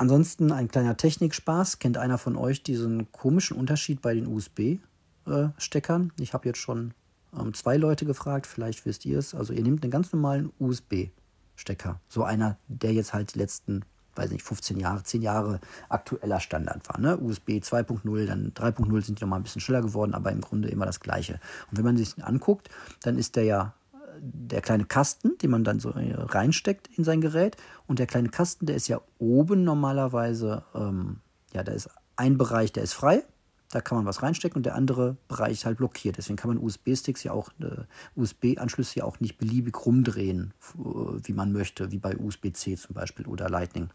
Ansonsten 0.00 0.50
ein 0.50 0.68
kleiner 0.68 0.96
Technikspaß. 0.96 1.78
Kennt 1.78 1.98
einer 1.98 2.16
von 2.16 2.34
euch 2.34 2.62
diesen 2.62 3.12
komischen 3.12 3.58
Unterschied 3.58 4.00
bei 4.00 4.14
den 4.14 4.26
USB-Steckern? 4.28 6.14
Ich 6.18 6.32
habe 6.32 6.48
jetzt 6.48 6.58
schon 6.58 6.94
ähm, 7.38 7.52
zwei 7.52 7.76
Leute 7.76 8.06
gefragt, 8.06 8.46
vielleicht 8.46 8.86
wisst 8.86 9.04
ihr 9.04 9.18
es. 9.18 9.34
Also 9.34 9.52
ihr 9.52 9.62
nehmt 9.62 9.82
einen 9.82 9.90
ganz 9.90 10.10
normalen 10.10 10.52
USB-Stecker. 10.58 12.00
So 12.08 12.24
einer, 12.24 12.56
der 12.66 12.94
jetzt 12.94 13.12
halt 13.12 13.34
die 13.34 13.40
letzten 13.40 13.84
weiß 14.14 14.30
nicht, 14.30 14.42
15 14.42 14.78
Jahre, 14.78 15.02
10 15.02 15.20
Jahre 15.20 15.60
aktueller 15.90 16.40
Standard 16.40 16.88
war. 16.88 16.98
Ne? 16.98 17.18
USB 17.18 17.50
2.0, 17.50 18.26
dann 18.26 18.52
3.0 18.52 19.04
sind 19.04 19.18
die 19.20 19.24
nochmal 19.24 19.38
ein 19.40 19.42
bisschen 19.42 19.60
schneller 19.60 19.82
geworden, 19.82 20.14
aber 20.14 20.32
im 20.32 20.40
Grunde 20.40 20.68
immer 20.68 20.86
das 20.86 21.00
Gleiche. 21.00 21.40
Und 21.70 21.76
wenn 21.76 21.84
man 21.84 21.98
sich 21.98 22.14
den 22.14 22.24
anguckt, 22.24 22.70
dann 23.02 23.18
ist 23.18 23.36
der 23.36 23.44
ja 23.44 23.74
der 24.22 24.60
kleine 24.60 24.84
Kasten, 24.84 25.38
den 25.38 25.50
man 25.50 25.64
dann 25.64 25.80
so 25.80 25.90
äh, 25.90 26.14
reinsteckt 26.14 26.88
in 26.96 27.04
sein 27.04 27.20
Gerät. 27.20 27.56
Und 27.86 27.98
der 27.98 28.06
kleine 28.06 28.28
Kasten, 28.28 28.66
der 28.66 28.76
ist 28.76 28.88
ja 28.88 29.00
oben 29.18 29.64
normalerweise, 29.64 30.64
ähm, 30.74 31.20
ja, 31.52 31.62
da 31.62 31.72
ist 31.72 31.88
ein 32.16 32.36
Bereich, 32.36 32.72
der 32.72 32.82
ist 32.82 32.92
frei. 32.92 33.24
Da 33.72 33.80
kann 33.80 33.96
man 33.96 34.04
was 34.04 34.22
reinstecken 34.22 34.58
und 34.58 34.66
der 34.66 34.74
andere 34.74 35.16
Bereich 35.28 35.52
ist 35.52 35.64
halt 35.64 35.78
blockiert. 35.78 36.18
Deswegen 36.18 36.36
kann 36.36 36.48
man 36.48 36.58
USB-Sticks 36.58 37.22
ja 37.22 37.32
auch, 37.32 37.50
äh, 37.60 37.84
USB-Anschlüsse 38.16 38.98
ja 38.98 39.04
auch 39.04 39.20
nicht 39.20 39.38
beliebig 39.38 39.86
rumdrehen, 39.86 40.52
äh, 40.74 40.80
wie 41.22 41.32
man 41.32 41.52
möchte, 41.52 41.92
wie 41.92 41.98
bei 41.98 42.16
USB-C 42.16 42.76
zum 42.76 42.94
Beispiel 42.94 43.26
oder 43.26 43.48
Lightning. 43.48 43.88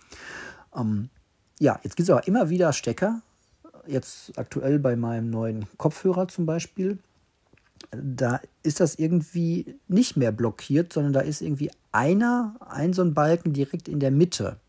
Ähm, 0.74 1.10
ja, 1.60 1.80
jetzt 1.84 1.98
gibt 1.98 2.10
es 2.10 2.10
aber 2.10 2.26
immer 2.28 2.50
wieder 2.50 2.72
Stecker. 2.74 3.22
Jetzt 3.86 4.38
aktuell 4.38 4.80
bei 4.80 4.96
meinem 4.96 5.30
neuen 5.30 5.66
Kopfhörer 5.78 6.28
zum 6.30 6.46
Beispiel. 6.46 6.98
Da 7.92 8.42
ist 8.64 8.80
das 8.80 8.96
irgendwie 8.96 9.78
nicht 9.88 10.18
mehr 10.18 10.32
blockiert, 10.32 10.94
sondern 10.94 11.14
da 11.14 11.20
ist 11.22 11.42
irgendwie 11.42 11.72
einer, 11.92 12.56
ein 12.60 12.94
so 12.94 13.02
ein 13.02 13.14
Balken 13.14 13.54
direkt 13.54 13.88
in 13.88 14.00
der 14.00 14.12
Mitte. 14.12 14.60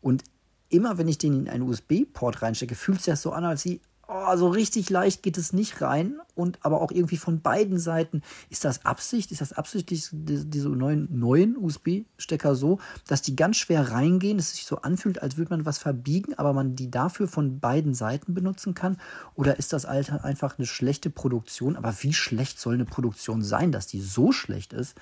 Und 0.00 0.24
immer 0.68 0.98
wenn 0.98 1.08
ich 1.08 1.18
den 1.18 1.34
in 1.34 1.48
einen 1.48 1.68
USB-Port 1.68 2.42
reinstecke, 2.42 2.74
fühlt 2.74 2.98
es 2.98 3.04
sich 3.04 3.16
so 3.16 3.32
an, 3.32 3.44
als, 3.44 3.68
oh, 4.08 4.36
so 4.36 4.48
richtig 4.48 4.90
leicht 4.90 5.22
geht 5.22 5.38
es 5.38 5.52
nicht 5.52 5.80
rein. 5.80 6.20
Und 6.34 6.58
aber 6.62 6.80
auch 6.80 6.90
irgendwie 6.90 7.16
von 7.16 7.40
beiden 7.40 7.78
Seiten. 7.78 8.22
Ist 8.50 8.64
das 8.64 8.84
Absicht? 8.84 9.30
Ist 9.30 9.40
das 9.40 9.52
absichtlich, 9.52 10.08
diese 10.12 10.68
neuen, 10.68 11.08
neuen 11.16 11.56
USB-Stecker 11.56 12.56
so, 12.56 12.80
dass 13.06 13.22
die 13.22 13.36
ganz 13.36 13.56
schwer 13.56 13.92
reingehen, 13.92 14.36
dass 14.36 14.48
es 14.48 14.56
sich 14.56 14.66
so 14.66 14.78
anfühlt, 14.78 15.22
als 15.22 15.36
würde 15.36 15.50
man 15.50 15.64
was 15.64 15.78
verbiegen, 15.78 16.34
aber 16.34 16.52
man 16.52 16.74
die 16.74 16.90
dafür 16.90 17.28
von 17.28 17.60
beiden 17.60 17.94
Seiten 17.94 18.34
benutzen 18.34 18.74
kann? 18.74 18.98
Oder 19.36 19.58
ist 19.58 19.72
das 19.72 19.86
Alter 19.86 20.24
einfach 20.24 20.58
eine 20.58 20.66
schlechte 20.66 21.08
Produktion? 21.08 21.76
Aber 21.76 21.94
wie 22.00 22.12
schlecht 22.12 22.58
soll 22.58 22.74
eine 22.74 22.84
Produktion 22.84 23.42
sein, 23.42 23.70
dass 23.70 23.86
die 23.86 24.00
so 24.00 24.32
schlecht 24.32 24.72
ist? 24.72 24.96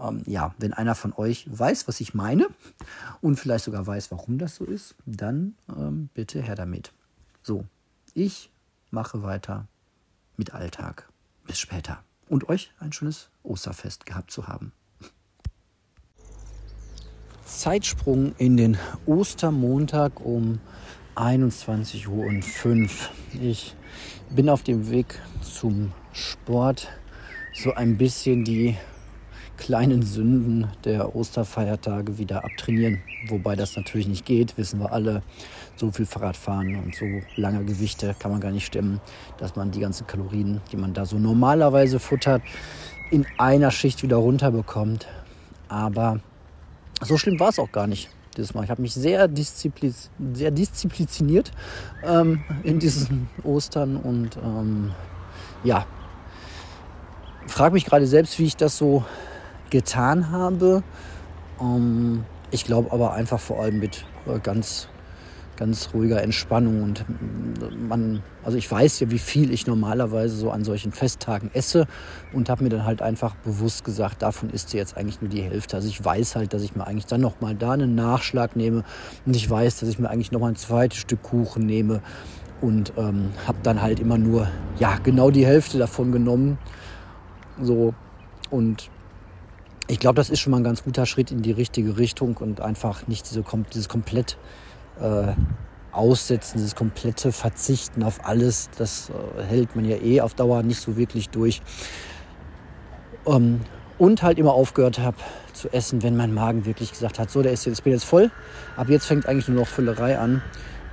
Ähm, 0.00 0.22
ja, 0.26 0.54
wenn 0.58 0.72
einer 0.72 0.94
von 0.94 1.12
euch 1.12 1.46
weiß, 1.50 1.88
was 1.88 2.00
ich 2.00 2.14
meine 2.14 2.46
und 3.20 3.36
vielleicht 3.36 3.64
sogar 3.64 3.86
weiß, 3.86 4.10
warum 4.10 4.38
das 4.38 4.56
so 4.56 4.64
ist, 4.64 4.94
dann 5.06 5.54
ähm, 5.68 6.08
bitte 6.14 6.40
her 6.40 6.54
damit. 6.54 6.92
So, 7.42 7.64
ich 8.14 8.50
mache 8.90 9.22
weiter 9.22 9.66
mit 10.36 10.54
Alltag. 10.54 11.08
Bis 11.46 11.58
später. 11.58 12.04
Und 12.28 12.48
euch 12.48 12.72
ein 12.78 12.92
schönes 12.92 13.30
Osterfest 13.42 14.06
gehabt 14.06 14.30
zu 14.30 14.46
haben. 14.46 14.72
Zeitsprung 17.44 18.34
in 18.38 18.56
den 18.56 18.78
Ostermontag 19.06 20.20
um 20.20 20.60
21 21.14 22.08
Uhr 22.08 22.26
und 22.26 22.44
5. 22.44 23.10
Ich 23.40 23.76
bin 24.30 24.48
auf 24.48 24.62
dem 24.62 24.90
Weg 24.90 25.20
zum 25.42 25.92
Sport, 26.12 26.88
so 27.52 27.74
ein 27.74 27.98
bisschen 27.98 28.44
die 28.44 28.76
kleinen 29.62 30.02
Sünden 30.02 30.66
der 30.84 31.14
Osterfeiertage 31.14 32.18
wieder 32.18 32.44
abtrainieren. 32.44 33.00
Wobei 33.28 33.54
das 33.54 33.76
natürlich 33.76 34.08
nicht 34.08 34.24
geht, 34.24 34.58
wissen 34.58 34.80
wir 34.80 34.90
alle. 34.90 35.22
So 35.76 35.92
viel 35.92 36.04
Fahrrad 36.04 36.36
fahren 36.36 36.74
und 36.82 36.96
so 36.96 37.06
lange 37.36 37.64
Gewichte 37.64 38.16
kann 38.18 38.32
man 38.32 38.40
gar 38.40 38.50
nicht 38.50 38.66
stemmen, 38.66 39.00
dass 39.38 39.54
man 39.54 39.70
die 39.70 39.78
ganzen 39.78 40.08
Kalorien, 40.08 40.60
die 40.72 40.76
man 40.76 40.94
da 40.94 41.06
so 41.06 41.16
normalerweise 41.16 42.00
futtert, 42.00 42.42
in 43.12 43.24
einer 43.38 43.70
Schicht 43.70 44.02
wieder 44.02 44.16
runterbekommt. 44.16 45.06
Aber 45.68 46.18
so 47.00 47.16
schlimm 47.16 47.38
war 47.38 47.50
es 47.50 47.60
auch 47.60 47.70
gar 47.70 47.86
nicht 47.86 48.10
dieses 48.36 48.54
Mal. 48.54 48.64
Ich 48.64 48.70
habe 48.70 48.82
mich 48.82 48.94
sehr, 48.94 49.28
disziplin 49.28 49.94
sehr 50.32 50.50
diszipliniert 50.50 51.52
ähm, 52.02 52.42
in 52.64 52.80
diesen 52.80 53.28
Ostern 53.44 53.96
und 53.96 54.36
ähm, 54.38 54.90
ja, 55.62 55.86
frage 57.46 57.74
mich 57.74 57.84
gerade 57.84 58.08
selbst, 58.08 58.40
wie 58.40 58.46
ich 58.46 58.56
das 58.56 58.76
so 58.76 59.04
getan 59.72 60.30
habe. 60.30 60.84
Ähm, 61.60 62.24
ich 62.52 62.64
glaube 62.64 62.92
aber 62.92 63.14
einfach 63.14 63.40
vor 63.40 63.60
allem 63.60 63.80
mit 63.80 64.04
äh, 64.26 64.38
ganz, 64.38 64.88
ganz 65.56 65.88
ruhiger 65.94 66.22
Entspannung 66.22 66.82
und 66.82 67.00
äh, 67.00 67.74
man, 67.88 68.22
also 68.44 68.58
ich 68.58 68.70
weiß 68.70 69.00
ja, 69.00 69.10
wie 69.10 69.18
viel 69.18 69.52
ich 69.52 69.66
normalerweise 69.66 70.36
so 70.36 70.50
an 70.50 70.62
solchen 70.62 70.92
Festtagen 70.92 71.50
esse 71.54 71.86
und 72.32 72.50
habe 72.50 72.62
mir 72.62 72.68
dann 72.70 72.84
halt 72.84 73.02
einfach 73.02 73.34
bewusst 73.36 73.84
gesagt, 73.84 74.22
davon 74.22 74.50
isst 74.50 74.68
sie 74.68 74.76
jetzt 74.76 74.96
eigentlich 74.96 75.20
nur 75.20 75.30
die 75.30 75.42
Hälfte. 75.42 75.76
Also 75.76 75.88
ich 75.88 76.04
weiß 76.04 76.36
halt, 76.36 76.52
dass 76.52 76.62
ich 76.62 76.76
mir 76.76 76.86
eigentlich 76.86 77.06
dann 77.06 77.22
nochmal 77.22 77.54
da 77.54 77.72
einen 77.72 77.94
Nachschlag 77.94 78.54
nehme 78.54 78.84
und 79.24 79.34
ich 79.34 79.48
weiß, 79.48 79.80
dass 79.80 79.88
ich 79.88 79.98
mir 79.98 80.10
eigentlich 80.10 80.30
nochmal 80.30 80.52
ein 80.52 80.56
zweites 80.56 80.98
Stück 80.98 81.22
Kuchen 81.22 81.64
nehme 81.64 82.02
und 82.60 82.92
ähm, 82.98 83.30
habe 83.46 83.58
dann 83.62 83.80
halt 83.80 83.98
immer 83.98 84.18
nur, 84.18 84.48
ja, 84.78 84.98
genau 85.02 85.30
die 85.30 85.44
Hälfte 85.44 85.78
davon 85.78 86.12
genommen. 86.12 86.58
So 87.60 87.94
und 88.50 88.90
ich 89.88 89.98
glaube, 89.98 90.16
das 90.16 90.30
ist 90.30 90.40
schon 90.40 90.52
mal 90.52 90.58
ein 90.58 90.64
ganz 90.64 90.84
guter 90.84 91.06
Schritt 91.06 91.30
in 91.30 91.42
die 91.42 91.52
richtige 91.52 91.98
Richtung 91.98 92.36
und 92.36 92.60
einfach 92.60 93.06
nicht 93.08 93.28
diese, 93.30 93.44
dieses 93.72 93.88
komplett 93.88 94.36
äh, 95.00 95.32
Aussetzen, 95.92 96.58
dieses 96.58 96.74
komplette 96.74 97.32
Verzichten 97.32 98.02
auf 98.02 98.24
alles, 98.24 98.70
das 98.78 99.10
äh, 99.10 99.42
hält 99.42 99.76
man 99.76 99.84
ja 99.84 99.96
eh 99.96 100.20
auf 100.20 100.34
Dauer 100.34 100.62
nicht 100.62 100.80
so 100.80 100.96
wirklich 100.96 101.28
durch. 101.28 101.60
Ähm, 103.26 103.60
und 103.98 104.22
halt 104.22 104.38
immer 104.38 104.54
aufgehört 104.54 104.98
habe 104.98 105.18
zu 105.52 105.72
essen, 105.72 106.02
wenn 106.02 106.16
mein 106.16 106.32
Magen 106.32 106.64
wirklich 106.64 106.90
gesagt 106.90 107.18
hat, 107.18 107.30
so, 107.30 107.42
der 107.42 107.52
ist 107.52 107.66
jetzt, 107.66 107.84
bin 107.84 107.92
jetzt 107.92 108.04
voll, 108.04 108.30
ab 108.76 108.88
jetzt 108.88 109.04
fängt 109.04 109.26
eigentlich 109.26 109.48
nur 109.48 109.60
noch 109.60 109.68
Füllerei 109.68 110.18
an 110.18 110.42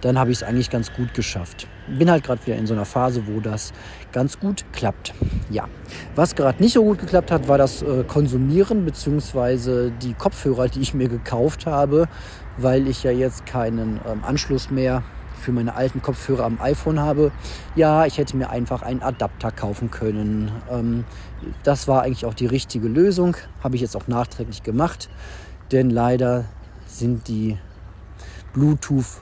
dann 0.01 0.17
habe 0.17 0.31
ich 0.31 0.37
es 0.37 0.43
eigentlich 0.43 0.69
ganz 0.69 0.93
gut 0.93 1.13
geschafft. 1.13 1.67
Bin 1.87 2.09
halt 2.09 2.23
gerade 2.23 2.45
wieder 2.45 2.57
in 2.57 2.67
so 2.67 2.73
einer 2.73 2.85
Phase, 2.85 3.23
wo 3.27 3.39
das 3.39 3.73
ganz 4.11 4.39
gut 4.39 4.65
klappt. 4.71 5.13
Ja, 5.49 5.67
was 6.15 6.35
gerade 6.35 6.61
nicht 6.61 6.73
so 6.73 6.83
gut 6.83 6.99
geklappt 6.99 7.31
hat, 7.31 7.47
war 7.47 7.57
das 7.57 7.81
äh, 7.81 8.03
Konsumieren 8.03 8.85
bzw. 8.85 9.91
die 10.01 10.13
Kopfhörer, 10.13 10.67
die 10.67 10.81
ich 10.81 10.93
mir 10.93 11.09
gekauft 11.09 11.65
habe, 11.65 12.07
weil 12.57 12.87
ich 12.87 13.03
ja 13.03 13.11
jetzt 13.11 13.45
keinen 13.45 13.99
ähm, 14.07 14.23
Anschluss 14.23 14.69
mehr 14.69 15.03
für 15.39 15.51
meine 15.51 15.75
alten 15.75 16.01
Kopfhörer 16.01 16.43
am 16.43 16.59
iPhone 16.61 16.99
habe. 16.99 17.31
Ja, 17.75 18.05
ich 18.05 18.17
hätte 18.17 18.37
mir 18.37 18.49
einfach 18.49 18.81
einen 18.81 19.01
Adapter 19.01 19.51
kaufen 19.51 19.89
können. 19.89 20.51
Ähm, 20.69 21.05
das 21.63 21.87
war 21.87 22.03
eigentlich 22.03 22.25
auch 22.25 22.33
die 22.33 22.45
richtige 22.45 22.87
Lösung. 22.87 23.37
Habe 23.63 23.75
ich 23.75 23.81
jetzt 23.81 23.95
auch 23.95 24.07
nachträglich 24.07 24.63
gemacht. 24.63 25.09
Denn 25.71 25.89
leider 25.89 26.45
sind 26.85 27.27
die 27.27 27.57
Bluetooth 28.53 29.21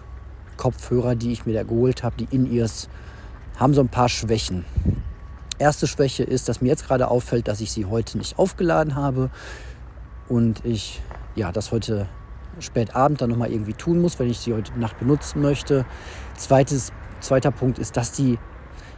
Kopfhörer, 0.58 1.16
die 1.16 1.32
ich 1.32 1.46
mir 1.46 1.54
da 1.54 1.64
geholt 1.64 2.04
habe, 2.04 2.16
die 2.18 2.28
In-Ears, 2.36 2.90
haben 3.58 3.74
so 3.74 3.82
ein 3.82 3.90
paar 3.90 4.10
Schwächen. 4.10 4.66
Erste 5.60 5.88
Schwäche 5.88 6.24
ist, 6.24 6.50
dass 6.50 6.62
mir 6.62 6.68
jetzt 6.68 6.86
gerade 6.86 7.08
auffällt, 7.08 7.48
dass 7.48 7.62
ich 7.62 7.72
sie 7.72 7.86
heute 7.86 8.18
nicht 8.18 8.38
aufgeladen 8.38 8.96
habe 8.96 9.30
und 10.28 10.64
ich 10.66 11.02
ja, 11.36 11.52
das 11.52 11.72
heute 11.72 12.08
spät 12.60 12.96
Abend 12.96 13.22
dann 13.22 13.30
nochmal 13.30 13.52
irgendwie 13.52 13.74
tun 13.74 14.02
muss, 14.02 14.20
wenn 14.20 14.30
ich 14.30 14.40
sie 14.40 14.54
heute 14.54 14.78
Nacht 14.80 15.00
benutzen 15.00 15.42
möchte. 15.42 15.86
Zweites, 16.36 16.92
zweiter 17.20 17.52
Punkt 17.52 17.80
ist, 17.80 17.96
dass 17.96 18.12
die 18.12 18.40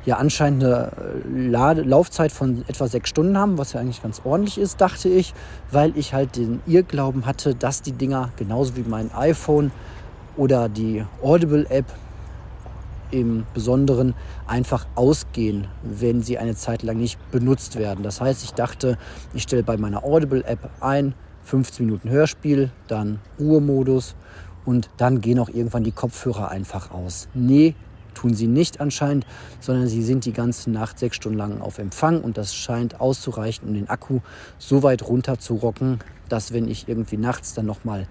ja 0.05 0.15
anscheinend 0.15 0.63
eine 0.63 0.91
Lade 1.33 1.81
Laufzeit 1.81 2.31
von 2.31 2.63
etwa 2.67 2.87
sechs 2.87 3.09
Stunden 3.09 3.37
haben, 3.37 3.57
was 3.57 3.73
ja 3.73 3.81
eigentlich 3.81 4.01
ganz 4.01 4.21
ordentlich 4.23 4.57
ist, 4.57 4.79
dachte 4.79 5.09
ich, 5.09 5.33
weil 5.71 5.95
ich 5.97 6.13
halt 6.13 6.37
den 6.37 6.61
Irrglauben 6.65 7.25
hatte, 7.25 7.53
dass 7.53 7.81
die 7.81 7.91
Dinger 7.91 8.31
genauso 8.37 8.77
wie 8.77 8.83
mein 8.87 9.13
iPhone 9.13 9.71
oder 10.39 10.69
die 10.69 11.03
Audible-App 11.21 11.85
im 13.11 13.45
Besonderen 13.53 14.13
einfach 14.47 14.87
ausgehen, 14.95 15.67
wenn 15.83 16.21
sie 16.21 16.37
eine 16.37 16.55
Zeit 16.55 16.81
lang 16.81 16.97
nicht 16.97 17.19
benutzt 17.31 17.77
werden. 17.77 18.03
Das 18.03 18.21
heißt, 18.21 18.43
ich 18.43 18.53
dachte, 18.53 18.97
ich 19.33 19.43
stelle 19.43 19.63
bei 19.63 19.75
meiner 19.75 20.03
Audible-App 20.03 20.69
ein, 20.79 21.13
15 21.43 21.85
Minuten 21.85 22.09
Hörspiel, 22.09 22.71
dann 22.87 23.19
Ruhemodus 23.37 24.15
und 24.65 24.89
dann 24.97 25.19
gehen 25.19 25.39
auch 25.39 25.49
irgendwann 25.49 25.83
die 25.83 25.91
Kopfhörer 25.91 26.49
einfach 26.49 26.91
aus. 26.91 27.27
Nee, 27.33 27.75
tun 28.13 28.33
sie 28.33 28.47
nicht 28.47 28.79
anscheinend, 28.79 29.25
sondern 29.59 29.87
sie 29.87 30.03
sind 30.03 30.23
die 30.23 30.33
ganze 30.33 30.71
Nacht 30.71 30.99
sechs 30.99 31.17
Stunden 31.17 31.37
lang 31.37 31.59
auf 31.59 31.79
Empfang 31.79 32.21
und 32.21 32.37
das 32.37 32.55
scheint 32.55 33.01
auszureichen, 33.01 33.67
um 33.67 33.73
den 33.73 33.89
Akku 33.89 34.19
so 34.57 34.83
weit 34.83 35.05
runter 35.05 35.37
zu 35.37 35.55
rocken, 35.55 35.99
dass 36.29 36.53
wenn 36.53 36.69
ich 36.69 36.87
irgendwie 36.87 37.17
nachts 37.17 37.53
dann 37.53 37.65
nochmal 37.65 38.07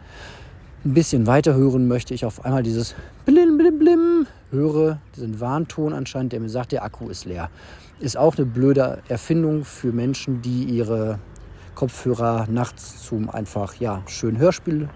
ein 0.85 0.95
bisschen 0.95 1.27
weiter 1.27 1.55
hören 1.55 1.89
möchte, 1.89 2.15
ich 2.15 2.25
auf 2.25 2.45
einmal 2.45 2.63
dieses 2.63 2.95
Blim, 3.27 3.59
Blim, 3.59 3.79
Blim 3.79 4.27
höre, 4.51 4.99
diesen 5.17 5.41
Warnton 5.41 5.93
anscheinend, 5.93 6.33
der 6.33 6.41
mir 6.41 6.49
sagt, 6.49 6.73
der 6.73 6.85
Akku 6.85 7.09
ist 7.09 7.25
leer. 7.25 7.51
Ist 8.01 8.17
auch 8.17 8.37
eine 8.37 8.47
blöde 8.47 9.03
Erfindung 9.09 9.65
für 9.65 9.93
Menschen, 9.93 10.41
die 10.41 10.65
ihre 10.65 11.19
Kopfhörer 11.75 12.47
nachts 12.49 13.03
zum 13.03 13.29
einfach 13.29 13.75
ja, 13.75 14.03
schön 14.07 14.39
Hörspiel 14.39 14.89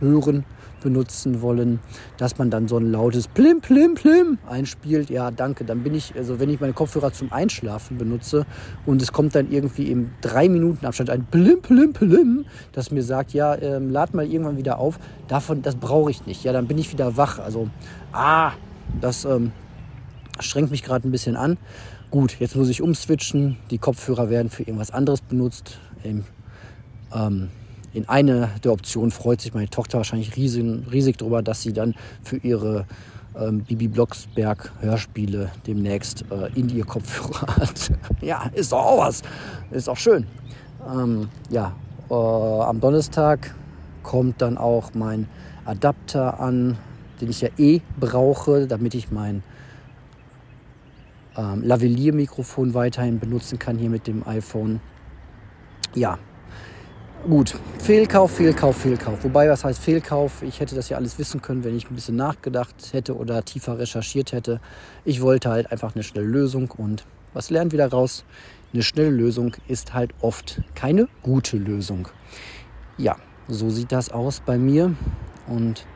hören 0.00 0.44
benutzen 0.80 1.42
wollen, 1.42 1.80
dass 2.16 2.38
man 2.38 2.50
dann 2.50 2.68
so 2.68 2.76
ein 2.76 2.90
lautes 2.90 3.28
Plim, 3.28 3.60
Plim, 3.60 3.94
Plim 3.94 4.38
einspielt. 4.48 5.10
Ja, 5.10 5.30
danke. 5.30 5.64
Dann 5.64 5.82
bin 5.82 5.94
ich, 5.94 6.14
also 6.16 6.40
wenn 6.40 6.50
ich 6.50 6.60
meine 6.60 6.72
Kopfhörer 6.72 7.12
zum 7.12 7.32
Einschlafen 7.32 7.98
benutze 7.98 8.46
und 8.86 9.02
es 9.02 9.12
kommt 9.12 9.34
dann 9.34 9.50
irgendwie 9.50 9.90
im 9.90 10.10
drei 10.20 10.48
Minuten 10.48 10.86
Abstand 10.86 11.10
ein 11.10 11.24
Plim, 11.24 11.60
Plim, 11.62 11.92
Plim, 11.92 12.44
das 12.72 12.90
mir 12.90 13.02
sagt, 13.02 13.32
ja, 13.32 13.56
ähm, 13.56 13.90
lad 13.90 14.14
mal 14.14 14.26
irgendwann 14.26 14.56
wieder 14.56 14.78
auf. 14.78 14.98
Davon, 15.26 15.62
das 15.62 15.76
brauche 15.76 16.10
ich 16.10 16.26
nicht. 16.26 16.44
Ja, 16.44 16.52
dann 16.52 16.66
bin 16.66 16.78
ich 16.78 16.92
wieder 16.92 17.16
wach. 17.16 17.38
Also, 17.38 17.68
ah, 18.12 18.52
das 19.00 19.24
ähm, 19.24 19.52
strengt 20.40 20.70
mich 20.70 20.82
gerade 20.82 21.08
ein 21.08 21.10
bisschen 21.10 21.36
an. 21.36 21.58
Gut, 22.10 22.36
jetzt 22.38 22.56
muss 22.56 22.68
ich 22.68 22.80
umswitchen. 22.80 23.56
Die 23.70 23.78
Kopfhörer 23.78 24.30
werden 24.30 24.48
für 24.48 24.62
irgendwas 24.62 24.90
anderes 24.90 25.20
benutzt. 25.20 25.78
Im 26.02 26.24
Ähm, 27.12 27.48
in 27.92 28.08
eine 28.08 28.50
der 28.64 28.72
Optionen 28.72 29.10
freut 29.10 29.40
sich 29.40 29.54
meine 29.54 29.68
Tochter 29.68 29.98
wahrscheinlich 29.98 30.36
riesig, 30.36 30.64
riesig 30.90 31.16
darüber, 31.16 31.42
dass 31.42 31.62
sie 31.62 31.72
dann 31.72 31.94
für 32.22 32.36
ihre 32.36 32.86
ähm, 33.38 33.60
Bibi 33.60 33.88
Blocksberg 33.88 34.72
Hörspiele 34.80 35.50
demnächst 35.66 36.24
äh, 36.30 36.50
in 36.58 36.68
ihr 36.68 36.84
Kopfhörer 36.84 37.56
hat. 37.56 37.92
ja, 38.20 38.50
ist 38.54 38.72
doch 38.72 38.84
auch 38.84 39.06
was. 39.06 39.22
Ist 39.70 39.88
auch 39.88 39.96
schön. 39.96 40.26
Ähm, 40.86 41.28
ja, 41.50 41.74
äh, 42.10 42.14
am 42.14 42.80
Donnerstag 42.80 43.54
kommt 44.02 44.40
dann 44.42 44.58
auch 44.58 44.94
mein 44.94 45.28
Adapter 45.64 46.40
an, 46.40 46.78
den 47.20 47.30
ich 47.30 47.40
ja 47.40 47.48
eh 47.58 47.80
brauche, 47.98 48.66
damit 48.66 48.94
ich 48.94 49.10
mein 49.10 49.42
ähm, 51.36 51.62
Lavalier-Mikrofon 51.62 52.74
weiterhin 52.74 53.18
benutzen 53.18 53.58
kann 53.58 53.76
hier 53.76 53.90
mit 53.90 54.06
dem 54.06 54.26
iPhone. 54.26 54.80
Ja, 55.94 56.18
gut. 57.26 57.54
Fehlkauf, 57.78 58.32
Fehlkauf, 58.32 58.76
Fehlkauf. 58.76 59.24
Wobei, 59.24 59.48
was 59.48 59.64
heißt 59.64 59.80
Fehlkauf? 59.82 60.42
Ich 60.42 60.60
hätte 60.60 60.74
das 60.74 60.88
ja 60.88 60.96
alles 60.96 61.18
wissen 61.18 61.42
können, 61.42 61.64
wenn 61.64 61.76
ich 61.76 61.90
ein 61.90 61.94
bisschen 61.94 62.16
nachgedacht 62.16 62.74
hätte 62.92 63.16
oder 63.16 63.44
tiefer 63.44 63.78
recherchiert 63.78 64.32
hätte. 64.32 64.60
Ich 65.04 65.20
wollte 65.20 65.50
halt 65.50 65.70
einfach 65.72 65.94
eine 65.94 66.02
schnelle 66.02 66.26
Lösung 66.26 66.70
und 66.70 67.04
was 67.34 67.50
lernen 67.50 67.72
wir 67.72 67.78
daraus? 67.78 68.24
Eine 68.72 68.82
schnelle 68.82 69.10
Lösung 69.10 69.56
ist 69.66 69.94
halt 69.94 70.12
oft 70.20 70.60
keine 70.74 71.08
gute 71.22 71.56
Lösung. 71.56 72.08
Ja, 72.96 73.16
so 73.48 73.70
sieht 73.70 73.92
das 73.92 74.10
aus 74.10 74.40
bei 74.44 74.58
mir 74.58 74.94
und 75.46 75.86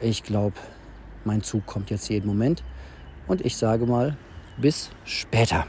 ich 0.00 0.22
glaube, 0.22 0.56
mein 1.24 1.42
Zug 1.42 1.66
kommt 1.66 1.90
jetzt 1.90 2.08
jeden 2.08 2.26
Moment. 2.26 2.62
Und 3.26 3.44
ich 3.44 3.56
sage 3.56 3.86
mal, 3.86 4.16
bis 4.56 4.90
später. 5.04 5.66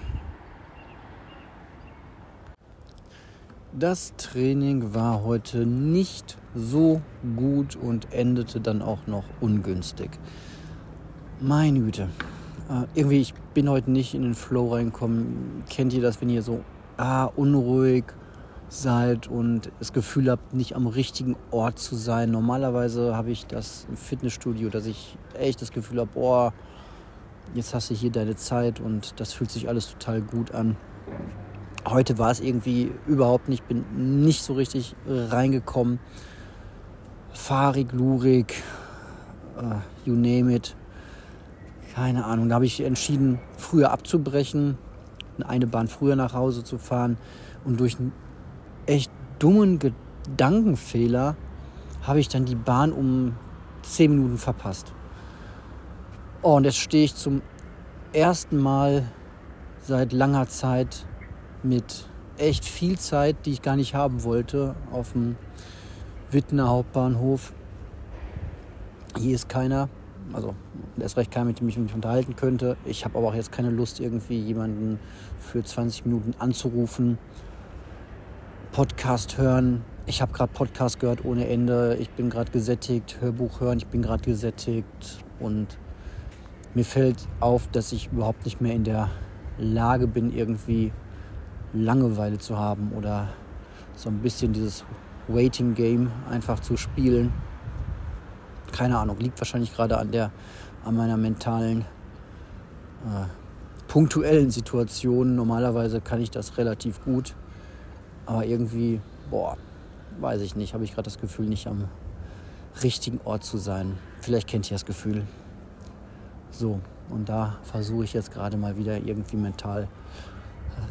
Das 3.71 4.13
Training 4.17 4.95
war 4.95 5.23
heute 5.23 5.59
nicht 5.63 6.39
so 6.55 7.01
gut 7.35 7.75
und 7.75 8.11
endete 8.11 8.59
dann 8.59 8.81
auch 8.81 9.05
noch 9.05 9.25
ungünstig. 9.41 10.09
Meine 11.39 11.79
Güte. 11.79 12.09
Äh, 12.67 12.85
irgendwie, 12.95 13.21
ich 13.21 13.35
bin 13.53 13.69
heute 13.69 13.91
nicht 13.91 14.15
in 14.15 14.23
den 14.23 14.33
Flow 14.33 14.73
reingekommen. 14.73 15.63
Kennt 15.69 15.93
ihr 15.93 16.01
das, 16.01 16.19
wenn 16.19 16.29
ihr 16.29 16.41
so 16.41 16.61
ah, 16.97 17.25
unruhig 17.25 18.05
seid 18.69 19.27
und 19.27 19.71
das 19.77 19.93
Gefühl 19.93 20.31
habt, 20.31 20.51
nicht 20.51 20.75
am 20.75 20.87
richtigen 20.87 21.35
Ort 21.51 21.77
zu 21.77 21.95
sein? 21.95 22.31
Normalerweise 22.31 23.15
habe 23.15 23.29
ich 23.29 23.45
das 23.45 23.85
im 23.87 23.97
Fitnessstudio, 23.97 24.69
dass 24.69 24.87
ich 24.87 25.15
echt 25.35 25.61
das 25.61 25.71
Gefühl 25.71 25.99
habe, 25.99 26.09
boah, 26.15 26.53
jetzt 27.53 27.75
hast 27.75 27.91
du 27.91 27.93
hier 27.93 28.11
deine 28.11 28.35
Zeit 28.35 28.79
und 28.79 29.19
das 29.19 29.31
fühlt 29.31 29.51
sich 29.51 29.69
alles 29.69 29.91
total 29.91 30.21
gut 30.21 30.55
an. 30.55 30.75
Heute 31.87 32.17
war 32.17 32.29
es 32.29 32.39
irgendwie 32.39 32.91
überhaupt 33.07 33.47
nicht, 33.47 33.67
bin 33.67 34.23
nicht 34.25 34.43
so 34.43 34.53
richtig 34.53 34.95
reingekommen. 35.07 35.99
Fahrig, 37.33 37.93
lurig, 37.93 38.61
uh, 39.57 39.75
you 40.05 40.13
name 40.13 40.53
it. 40.53 40.75
Keine 41.95 42.25
Ahnung. 42.25 42.49
Da 42.49 42.55
habe 42.55 42.65
ich 42.65 42.81
entschieden, 42.81 43.39
früher 43.57 43.91
abzubrechen, 43.91 44.77
eine 45.45 45.67
Bahn 45.67 45.87
früher 45.87 46.15
nach 46.15 46.33
Hause 46.33 46.63
zu 46.63 46.77
fahren. 46.77 47.17
Und 47.63 47.79
durch 47.79 47.97
einen 47.97 48.11
echt 48.85 49.11
dummen 49.39 49.79
Gedankenfehler 49.79 51.35
habe 52.03 52.19
ich 52.19 52.27
dann 52.27 52.45
die 52.45 52.55
Bahn 52.55 52.91
um 52.91 53.35
10 53.83 54.11
Minuten 54.11 54.37
verpasst. 54.37 54.93
Oh, 56.41 56.55
und 56.55 56.65
jetzt 56.65 56.77
stehe 56.77 57.05
ich 57.05 57.15
zum 57.15 57.41
ersten 58.13 58.57
Mal 58.57 59.03
seit 59.81 60.13
langer 60.13 60.47
Zeit 60.47 61.05
mit 61.63 62.05
echt 62.37 62.65
viel 62.65 62.97
Zeit, 62.97 63.45
die 63.45 63.51
ich 63.51 63.61
gar 63.61 63.75
nicht 63.75 63.93
haben 63.93 64.23
wollte, 64.23 64.75
auf 64.91 65.13
dem 65.13 65.35
Wittner 66.31 66.69
Hauptbahnhof. 66.69 67.53
Hier 69.17 69.35
ist 69.35 69.49
keiner, 69.49 69.89
also 70.33 70.55
erst 70.99 71.17
recht 71.17 71.31
keiner, 71.31 71.45
mit 71.45 71.59
dem 71.59 71.67
ich 71.67 71.77
mich 71.77 71.93
unterhalten 71.93 72.35
könnte. 72.35 72.77
Ich 72.85 73.03
habe 73.05 73.17
aber 73.17 73.29
auch 73.29 73.33
jetzt 73.33 73.51
keine 73.51 73.71
Lust, 73.71 73.99
irgendwie 73.99 74.39
jemanden 74.39 74.99
für 75.39 75.63
20 75.63 76.05
Minuten 76.05 76.33
anzurufen. 76.39 77.17
Podcast 78.71 79.37
hören. 79.37 79.83
Ich 80.05 80.21
habe 80.21 80.31
gerade 80.31 80.53
Podcast 80.53 80.99
gehört 80.99 81.25
ohne 81.25 81.47
Ende. 81.47 81.97
Ich 81.99 82.09
bin 82.11 82.29
gerade 82.29 82.51
gesättigt. 82.51 83.17
Hörbuch 83.19 83.59
hören. 83.59 83.79
Ich 83.79 83.87
bin 83.87 84.01
gerade 84.01 84.23
gesättigt. 84.23 85.23
Und 85.39 85.77
mir 86.75 86.85
fällt 86.85 87.27
auf, 87.39 87.67
dass 87.69 87.91
ich 87.91 88.11
überhaupt 88.11 88.45
nicht 88.45 88.61
mehr 88.61 88.73
in 88.73 88.83
der 88.83 89.09
Lage 89.57 90.07
bin, 90.07 90.31
irgendwie 90.31 90.91
Langeweile 91.73 92.37
zu 92.37 92.57
haben 92.57 92.91
oder 92.95 93.29
so 93.95 94.09
ein 94.09 94.19
bisschen 94.19 94.53
dieses 94.53 94.83
Waiting 95.27 95.75
Game 95.75 96.11
einfach 96.29 96.59
zu 96.59 96.77
spielen. 96.77 97.31
Keine 98.71 98.97
Ahnung, 98.97 99.17
liegt 99.19 99.39
wahrscheinlich 99.39 99.73
gerade 99.75 99.97
an 99.97 100.11
der 100.11 100.31
an 100.85 100.95
meiner 100.95 101.17
mentalen 101.17 101.81
äh, 103.05 103.25
punktuellen 103.87 104.49
Situation. 104.49 105.35
Normalerweise 105.35 106.01
kann 106.01 106.21
ich 106.21 106.31
das 106.31 106.57
relativ 106.57 107.03
gut, 107.03 107.35
aber 108.25 108.45
irgendwie, 108.45 109.01
boah, 109.29 109.57
weiß 110.19 110.41
ich 110.41 110.55
nicht, 110.55 110.73
habe 110.73 110.83
ich 110.83 110.93
gerade 110.93 111.05
das 111.05 111.19
Gefühl, 111.19 111.47
nicht 111.47 111.67
am 111.67 111.85
richtigen 112.83 113.19
Ort 113.25 113.43
zu 113.43 113.57
sein. 113.57 113.97
Vielleicht 114.21 114.47
kennt 114.47 114.69
ihr 114.71 114.75
das 114.75 114.85
Gefühl. 114.85 115.25
So, 116.51 116.79
und 117.09 117.29
da 117.29 117.57
versuche 117.63 118.03
ich 118.03 118.13
jetzt 118.13 118.31
gerade 118.31 118.57
mal 118.57 118.77
wieder 118.77 118.97
irgendwie 118.97 119.37
mental 119.37 119.87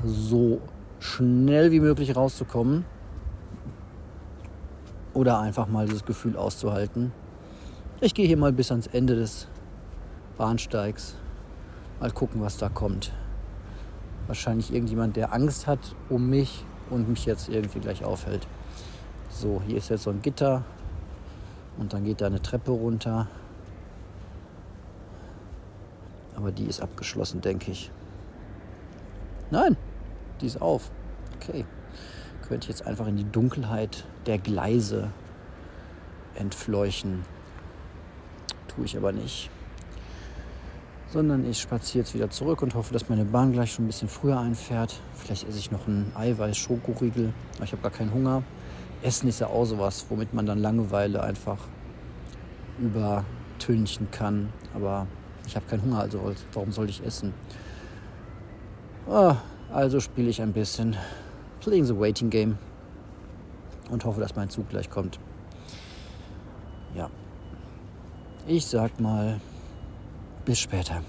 so 0.05 0.61
schnell 1.01 1.71
wie 1.71 1.81
möglich 1.81 2.17
rauszukommen. 2.17 2.85
Oder 5.15 5.41
einfach 5.41 5.67
mal 5.67 5.87
dieses 5.87 6.05
Gefühl 6.05 6.37
auszuhalten. 6.37 7.13
Ich 8.01 8.15
gehe 8.15 8.27
hier 8.27 8.37
mal 8.37 8.53
bis 8.53 8.71
ans 8.71 8.87
Ende 8.87 9.17
des 9.17 9.49
Bahnsteigs. 10.37 11.17
Mal 12.01 12.13
gucken, 12.13 12.41
was 12.41 12.57
da 12.59 12.69
kommt. 12.69 13.13
Wahrscheinlich 14.29 14.73
irgendjemand, 14.73 15.17
der 15.17 15.33
Angst 15.33 15.67
hat 15.67 15.97
um 16.09 16.31
mich 16.31 16.65
und 16.91 17.09
mich 17.09 17.27
jetzt 17.27 17.49
irgendwie 17.49 17.81
gleich 17.81 18.05
aufhält. 18.05 18.47
So, 19.31 19.63
hier 19.67 19.79
ist 19.79 19.89
jetzt 19.89 20.05
so 20.05 20.11
ein 20.11 20.23
Gitter 20.23 20.63
und 21.79 21.93
dann 21.93 22.05
geht 22.05 22.21
da 22.21 22.27
eine 22.27 22.41
Treppe 22.41 22.71
runter. 22.71 23.27
Aber 26.37 26.53
die 26.53 26.67
ist 26.67 26.81
abgeschlossen, 26.81 27.41
denke 27.41 27.73
ich. 27.73 27.91
Nein, 29.51 29.77
die 30.41 30.47
ist 30.47 30.61
auf. 30.61 30.91
Okay. 31.37 31.65
Könnte 32.47 32.65
ich 32.65 32.69
jetzt 32.69 32.87
einfach 32.87 33.07
in 33.07 33.17
die 33.17 33.31
Dunkelheit 33.31 34.05
der 34.27 34.39
Gleise 34.39 35.11
entfleuchen. 36.35 37.25
Tue 38.69 38.85
ich 38.85 38.97
aber 38.97 39.13
nicht. 39.13 39.51
Sondern 41.11 41.49
ich 41.49 41.61
spaziere 41.61 42.05
jetzt 42.05 42.15
wieder 42.15 42.31
zurück 42.31 42.63
und 42.63 42.75
hoffe, 42.75 42.93
dass 42.93 43.09
meine 43.09 43.25
Bahn 43.25 43.53
gleich 43.53 43.73
schon 43.73 43.85
ein 43.85 43.89
bisschen 43.89 44.09
früher 44.09 44.39
einfährt. 44.39 45.01
Vielleicht 45.15 45.49
esse 45.49 45.59
ich 45.59 45.71
noch 45.71 45.87
einen 45.87 46.13
Eiweiß-Schokoriegel. 46.15 47.33
Ich 47.63 47.73
habe 47.73 47.83
gar 47.83 47.91
keinen 47.91 48.13
Hunger. 48.13 48.43
Essen 49.03 49.29
ist 49.29 49.41
ja 49.41 49.47
auch 49.47 49.65
sowas, 49.65 50.07
womit 50.09 50.35
man 50.35 50.45
dann 50.47 50.59
Langeweile 50.59 51.23
einfach 51.23 51.59
übertünchen 52.79 54.11
kann. 54.11 54.53
Aber 54.75 55.07
ich 55.47 55.57
habe 55.57 55.67
keinen 55.67 55.83
Hunger, 55.83 56.01
also 56.01 56.35
warum 56.53 56.73
soll 56.73 56.89
ich 56.89 57.05
essen? 57.05 57.33
Ah, 59.11 59.39
also 59.73 60.01
spiele 60.01 60.29
ich 60.29 60.43
ein 60.43 60.53
bisschen 60.53 60.95
Playing 61.61 61.87
the 61.87 61.99
Waiting 61.99 62.29
Game 62.29 62.59
und 63.91 64.05
hoffe, 64.05 64.21
dass 64.21 64.37
mein 64.37 64.51
Zug 64.51 64.69
gleich 64.69 64.91
kommt. 64.91 65.19
Ja, 66.95 67.09
ich 68.47 68.67
sag 68.67 69.01
mal, 69.01 69.41
bis 70.45 70.61
später. 70.61 71.03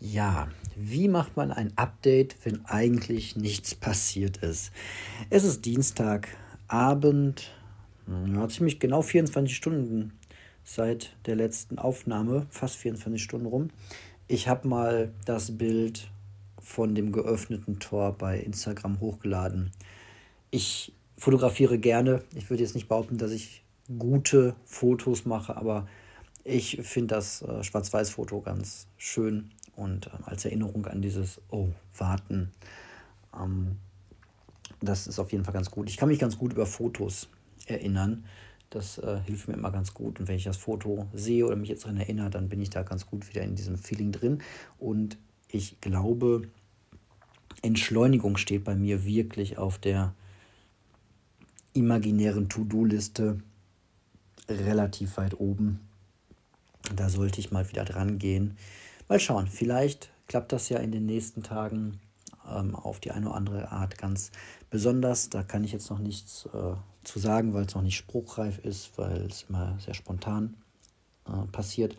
Ja, 0.00 0.48
wie 0.76 1.08
macht 1.08 1.36
man 1.36 1.52
ein 1.52 1.76
Update, 1.76 2.36
wenn 2.44 2.64
eigentlich 2.64 3.36
nichts 3.36 3.74
passiert 3.74 4.38
ist? 4.38 4.72
Es 5.28 5.44
ist 5.44 5.66
Dienstagabend, 5.66 7.50
ja, 8.32 8.48
ziemlich 8.48 8.80
genau 8.80 9.02
24 9.02 9.54
Stunden 9.54 10.14
seit 10.64 11.14
der 11.26 11.36
letzten 11.36 11.78
Aufnahme, 11.78 12.46
fast 12.50 12.76
24 12.76 13.22
Stunden 13.22 13.46
rum. 13.46 13.70
Ich 14.26 14.48
habe 14.48 14.66
mal 14.66 15.12
das 15.26 15.56
Bild 15.56 16.08
von 16.58 16.94
dem 16.94 17.12
geöffneten 17.12 17.78
Tor 17.78 18.16
bei 18.16 18.40
Instagram 18.40 18.98
hochgeladen. 19.00 19.70
Ich 20.50 20.92
fotografiere 21.18 21.78
gerne. 21.78 22.22
Ich 22.34 22.48
würde 22.48 22.62
jetzt 22.62 22.74
nicht 22.74 22.88
behaupten, 22.88 23.18
dass 23.18 23.30
ich 23.30 23.62
gute 23.98 24.56
Fotos 24.64 25.26
mache, 25.26 25.56
aber 25.56 25.86
ich 26.42 26.80
finde 26.82 27.14
das 27.14 27.42
äh, 27.42 27.62
Schwarz-Weiß-Foto 27.62 28.40
ganz 28.40 28.86
schön 28.96 29.50
und 29.76 30.06
äh, 30.06 30.10
als 30.24 30.44
Erinnerung 30.44 30.86
an 30.86 31.02
dieses 31.02 31.40
Oh, 31.50 31.68
warten. 31.96 32.52
Ähm, 33.38 33.76
das 34.80 35.06
ist 35.06 35.18
auf 35.18 35.32
jeden 35.32 35.44
Fall 35.44 35.54
ganz 35.54 35.70
gut. 35.70 35.88
Ich 35.88 35.96
kann 35.96 36.08
mich 36.08 36.18
ganz 36.18 36.38
gut 36.38 36.52
über 36.52 36.66
Fotos 36.66 37.28
erinnern. 37.66 38.24
Das 38.74 38.98
äh, 38.98 39.20
hilft 39.24 39.46
mir 39.46 39.54
immer 39.54 39.70
ganz 39.70 39.94
gut. 39.94 40.18
Und 40.18 40.26
wenn 40.26 40.34
ich 40.34 40.42
das 40.44 40.56
Foto 40.56 41.06
sehe 41.12 41.46
oder 41.46 41.54
mich 41.54 41.68
jetzt 41.68 41.84
daran 41.84 41.96
erinnere, 41.96 42.28
dann 42.28 42.48
bin 42.48 42.60
ich 42.60 42.70
da 42.70 42.82
ganz 42.82 43.06
gut 43.06 43.28
wieder 43.28 43.42
in 43.42 43.54
diesem 43.54 43.78
Feeling 43.78 44.10
drin. 44.10 44.42
Und 44.78 45.16
ich 45.46 45.80
glaube, 45.80 46.48
Entschleunigung 47.62 48.36
steht 48.36 48.64
bei 48.64 48.74
mir 48.74 49.04
wirklich 49.04 49.58
auf 49.58 49.78
der 49.78 50.12
imaginären 51.72 52.48
To-Do-Liste 52.48 53.38
relativ 54.48 55.18
weit 55.18 55.38
oben. 55.38 55.78
Da 56.96 57.08
sollte 57.08 57.38
ich 57.38 57.52
mal 57.52 57.70
wieder 57.70 57.84
dran 57.84 58.18
gehen. 58.18 58.56
Mal 59.08 59.20
schauen, 59.20 59.46
vielleicht 59.46 60.10
klappt 60.26 60.50
das 60.50 60.68
ja 60.68 60.78
in 60.78 60.90
den 60.90 61.06
nächsten 61.06 61.44
Tagen 61.44 62.00
ähm, 62.50 62.74
auf 62.74 62.98
die 62.98 63.12
eine 63.12 63.26
oder 63.26 63.36
andere 63.36 63.70
Art 63.70 63.98
ganz 63.98 64.32
besonders. 64.68 65.30
Da 65.30 65.44
kann 65.44 65.62
ich 65.62 65.70
jetzt 65.70 65.90
noch 65.90 66.00
nichts 66.00 66.48
äh, 66.52 66.74
zu 67.04 67.18
sagen, 67.18 67.54
weil 67.54 67.64
es 67.64 67.74
noch 67.74 67.82
nicht 67.82 67.96
spruchreif 67.96 68.58
ist, 68.58 68.96
weil 68.96 69.22
es 69.22 69.44
immer 69.48 69.78
sehr 69.78 69.94
spontan 69.94 70.56
äh, 71.26 71.46
passiert. 71.52 71.96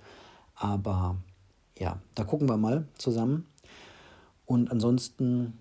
Aber 0.55 1.17
ja, 1.77 1.99
da 2.15 2.23
gucken 2.23 2.47
wir 2.49 2.57
mal 2.57 2.87
zusammen. 2.97 3.45
Und 4.45 4.71
ansonsten 4.71 5.57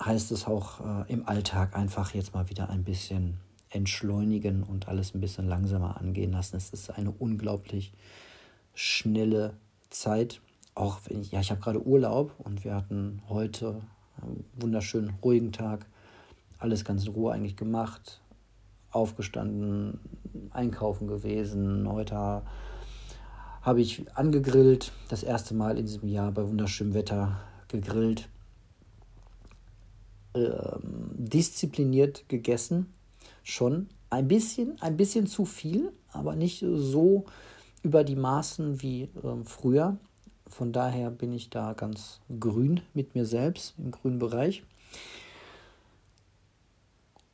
heißt 0.00 0.30
es 0.32 0.46
auch 0.46 0.80
äh, 0.80 1.12
im 1.12 1.26
Alltag 1.26 1.74
einfach 1.76 2.14
jetzt 2.14 2.34
mal 2.34 2.48
wieder 2.50 2.68
ein 2.68 2.84
bisschen 2.84 3.38
entschleunigen 3.70 4.62
und 4.62 4.88
alles 4.88 5.14
ein 5.14 5.20
bisschen 5.20 5.46
langsamer 5.46 5.98
angehen 6.00 6.32
lassen. 6.32 6.56
Es 6.56 6.70
ist 6.70 6.90
eine 6.90 7.10
unglaublich 7.10 7.92
schnelle 8.74 9.54
Zeit. 9.90 10.40
Auch 10.74 11.00
wenn 11.06 11.20
ich, 11.20 11.32
ja, 11.32 11.40
ich 11.40 11.50
habe 11.50 11.60
gerade 11.60 11.84
Urlaub 11.84 12.34
und 12.38 12.64
wir 12.64 12.74
hatten 12.74 13.22
heute 13.28 13.80
einen 14.20 14.44
wunderschönen, 14.54 15.14
ruhigen 15.22 15.52
Tag. 15.52 15.86
Alles 16.58 16.84
ganz 16.84 17.06
in 17.06 17.12
Ruhe 17.12 17.32
eigentlich 17.32 17.56
gemacht. 17.56 18.20
Aufgestanden, 18.96 20.00
einkaufen 20.50 21.06
gewesen. 21.06 21.86
Heute 21.86 22.42
habe 23.60 23.80
ich 23.82 24.06
angegrillt. 24.16 24.90
Das 25.10 25.22
erste 25.22 25.52
Mal 25.52 25.78
in 25.78 25.84
diesem 25.84 26.08
Jahr 26.08 26.32
bei 26.32 26.48
wunderschönem 26.48 26.94
Wetter 26.94 27.38
gegrillt. 27.68 28.30
Ähm, 30.34 31.10
diszipliniert 31.14 32.26
gegessen. 32.30 32.94
Schon 33.42 33.88
ein 34.08 34.28
bisschen, 34.28 34.80
ein 34.80 34.96
bisschen 34.96 35.26
zu 35.26 35.44
viel, 35.44 35.92
aber 36.12 36.34
nicht 36.34 36.64
so 36.66 37.26
über 37.82 38.02
die 38.02 38.16
Maßen 38.16 38.80
wie 38.80 39.02
äh, 39.02 39.44
früher. 39.44 39.98
Von 40.48 40.72
daher 40.72 41.10
bin 41.10 41.34
ich 41.34 41.50
da 41.50 41.74
ganz 41.74 42.20
grün 42.40 42.80
mit 42.94 43.14
mir 43.14 43.26
selbst 43.26 43.74
im 43.76 43.90
grünen 43.90 44.18
Bereich. 44.18 44.62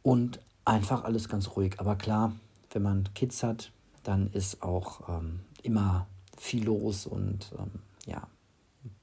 Und 0.02 0.40
einfach 0.64 1.04
alles 1.04 1.28
ganz 1.28 1.56
ruhig. 1.56 1.78
Aber 1.78 1.96
klar, 1.96 2.32
wenn 2.70 2.82
man 2.82 3.08
Kids 3.14 3.42
hat, 3.42 3.72
dann 4.02 4.28
ist 4.32 4.62
auch 4.62 5.08
ähm, 5.08 5.40
immer 5.62 6.06
viel 6.36 6.64
los 6.64 7.06
und 7.06 7.52
ähm, 7.58 7.70
ja, 8.06 8.26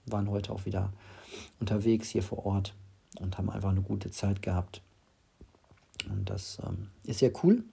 waren 0.05 0.29
heute 0.29 0.51
auch 0.51 0.65
wieder 0.65 0.91
unterwegs 1.59 2.09
hier 2.09 2.23
vor 2.23 2.45
Ort 2.45 2.73
und 3.19 3.37
haben 3.37 3.49
einfach 3.49 3.69
eine 3.69 3.81
gute 3.81 4.11
Zeit 4.11 4.41
gehabt. 4.41 4.81
Und 6.09 6.29
das 6.29 6.57
ähm, 6.65 6.89
ist 7.03 7.19
sehr 7.19 7.31
cool. 7.43 7.63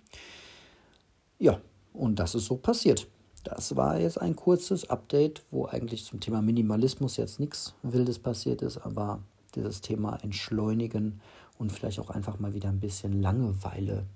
Ja, 1.39 1.61
und 1.93 2.19
das 2.19 2.35
ist 2.35 2.47
so 2.47 2.57
passiert. 2.57 3.07
Das 3.45 3.77
war 3.77 3.99
jetzt 3.99 4.21
ein 4.21 4.35
kurzes 4.35 4.91
Update, 4.91 5.45
wo 5.51 5.67
eigentlich 5.67 6.05
zum 6.05 6.21
Thema 6.21 6.43
Minimalismus 6.43 7.17
jetzt 7.17 7.39
nichts 7.39 7.75
Wildes 7.83 8.19
passiert 8.19 8.63
ist, 8.63 8.79
aber 8.79 9.21
dieses 9.55 9.81
Thema 9.81 10.17
Entschleunigen 10.23 11.21
und 11.59 11.73
vielleicht 11.73 11.99
auch 12.01 12.11
einfach 12.11 12.39
mal 12.39 12.55
wieder 12.55 12.69
ein 12.69 12.81
bisschen 12.81 13.21
Langeweile 13.21 14.07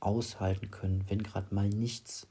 aushalten 0.00 0.70
können, 0.70 1.04
wenn 1.08 1.22
gerade 1.22 1.54
mal 1.54 1.68
nichts 1.68 2.26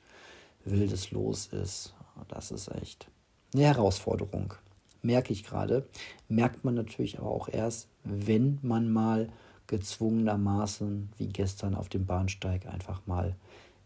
Wildes 0.66 1.12
los 1.12 1.48
ist. 1.48 1.94
Das 2.28 2.52
ist 2.52 2.70
echt 2.70 3.08
eine 3.54 3.64
Herausforderung. 3.64 4.54
Merke 5.02 5.32
ich 5.32 5.44
gerade. 5.44 5.88
Merkt 6.28 6.66
man 6.66 6.76
natürlich 6.76 7.20
aber 7.20 7.30
auch 7.30 7.48
erst, 7.48 7.88
wenn 8.04 8.60
man 8.62 8.92
mal 8.92 9.30
gezwungenermaßen, 9.68 11.10
wie 11.18 11.28
gestern 11.28 11.76
auf 11.76 11.90
dem 11.90 12.06
Bahnsteig, 12.06 12.66
einfach 12.66 13.06
mal 13.06 13.36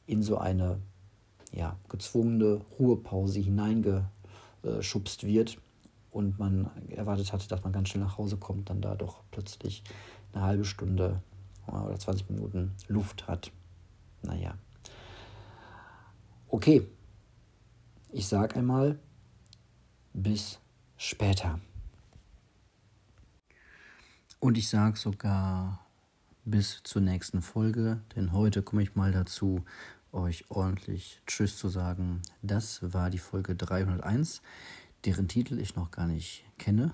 in 0.08 0.24
so 0.24 0.38
eine 0.38 0.80
ja, 1.52 1.78
gezwungene 1.90 2.62
Ruhepause 2.80 3.40
hineingeschubst 3.40 5.26
wird 5.26 5.58
und 6.14 6.38
man 6.40 6.70
erwartet 6.90 7.34
hatte, 7.34 7.48
dass 7.48 7.64
man 7.64 7.74
ganz 7.74 7.90
schnell 7.90 8.04
nach 8.04 8.18
Hause 8.18 8.38
kommt, 8.38 8.70
dann 8.70 8.82
da 8.82 8.96
doch 8.96 9.24
plötzlich 9.32 9.84
eine 10.32 10.44
halbe 10.44 10.66
Stunde 10.66 11.22
oder 11.68 11.98
20 11.98 12.30
Minuten 12.30 12.74
Luft 12.88 13.28
hat. 13.28 13.52
Naja. 14.22 14.56
Okay. 16.48 16.88
Ich 18.12 18.28
sage 18.28 18.56
einmal, 18.58 19.00
bis 20.14 20.60
später. 20.98 21.60
Und 24.40 24.58
ich 24.58 24.70
sage 24.70 24.98
sogar 24.98 25.80
bis 26.46 26.82
zur 26.84 27.02
nächsten 27.02 27.42
Folge, 27.42 28.02
denn 28.16 28.34
heute 28.34 28.62
komme 28.62 28.84
ich 28.84 28.96
mal 28.96 29.12
dazu, 29.12 29.64
euch 30.12 30.46
ordentlich 30.50 31.22
Tschüss 31.26 31.58
zu 31.58 31.70
sagen. 31.70 32.22
Das 32.42 32.94
war 32.94 33.10
die 33.10 33.18
Folge 33.18 33.56
301, 33.56 34.42
deren 35.06 35.28
Titel 35.28 35.60
ich 35.60 35.76
noch 35.76 35.92
gar 35.92 36.08
nicht 36.08 36.46
kenne. 36.58 36.94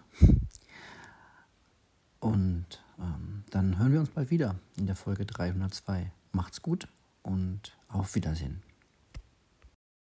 Und 2.19 2.65
ähm, 2.99 3.43
dann 3.49 3.77
hören 3.79 3.93
wir 3.93 3.99
uns 3.99 4.09
bald 4.09 4.29
wieder 4.29 4.55
in 4.77 4.87
der 4.87 4.95
Folge 4.95 5.25
302. 5.25 6.11
Macht's 6.31 6.61
gut 6.61 6.87
und 7.23 7.77
auf 7.87 8.15
Wiedersehen. 8.15 8.61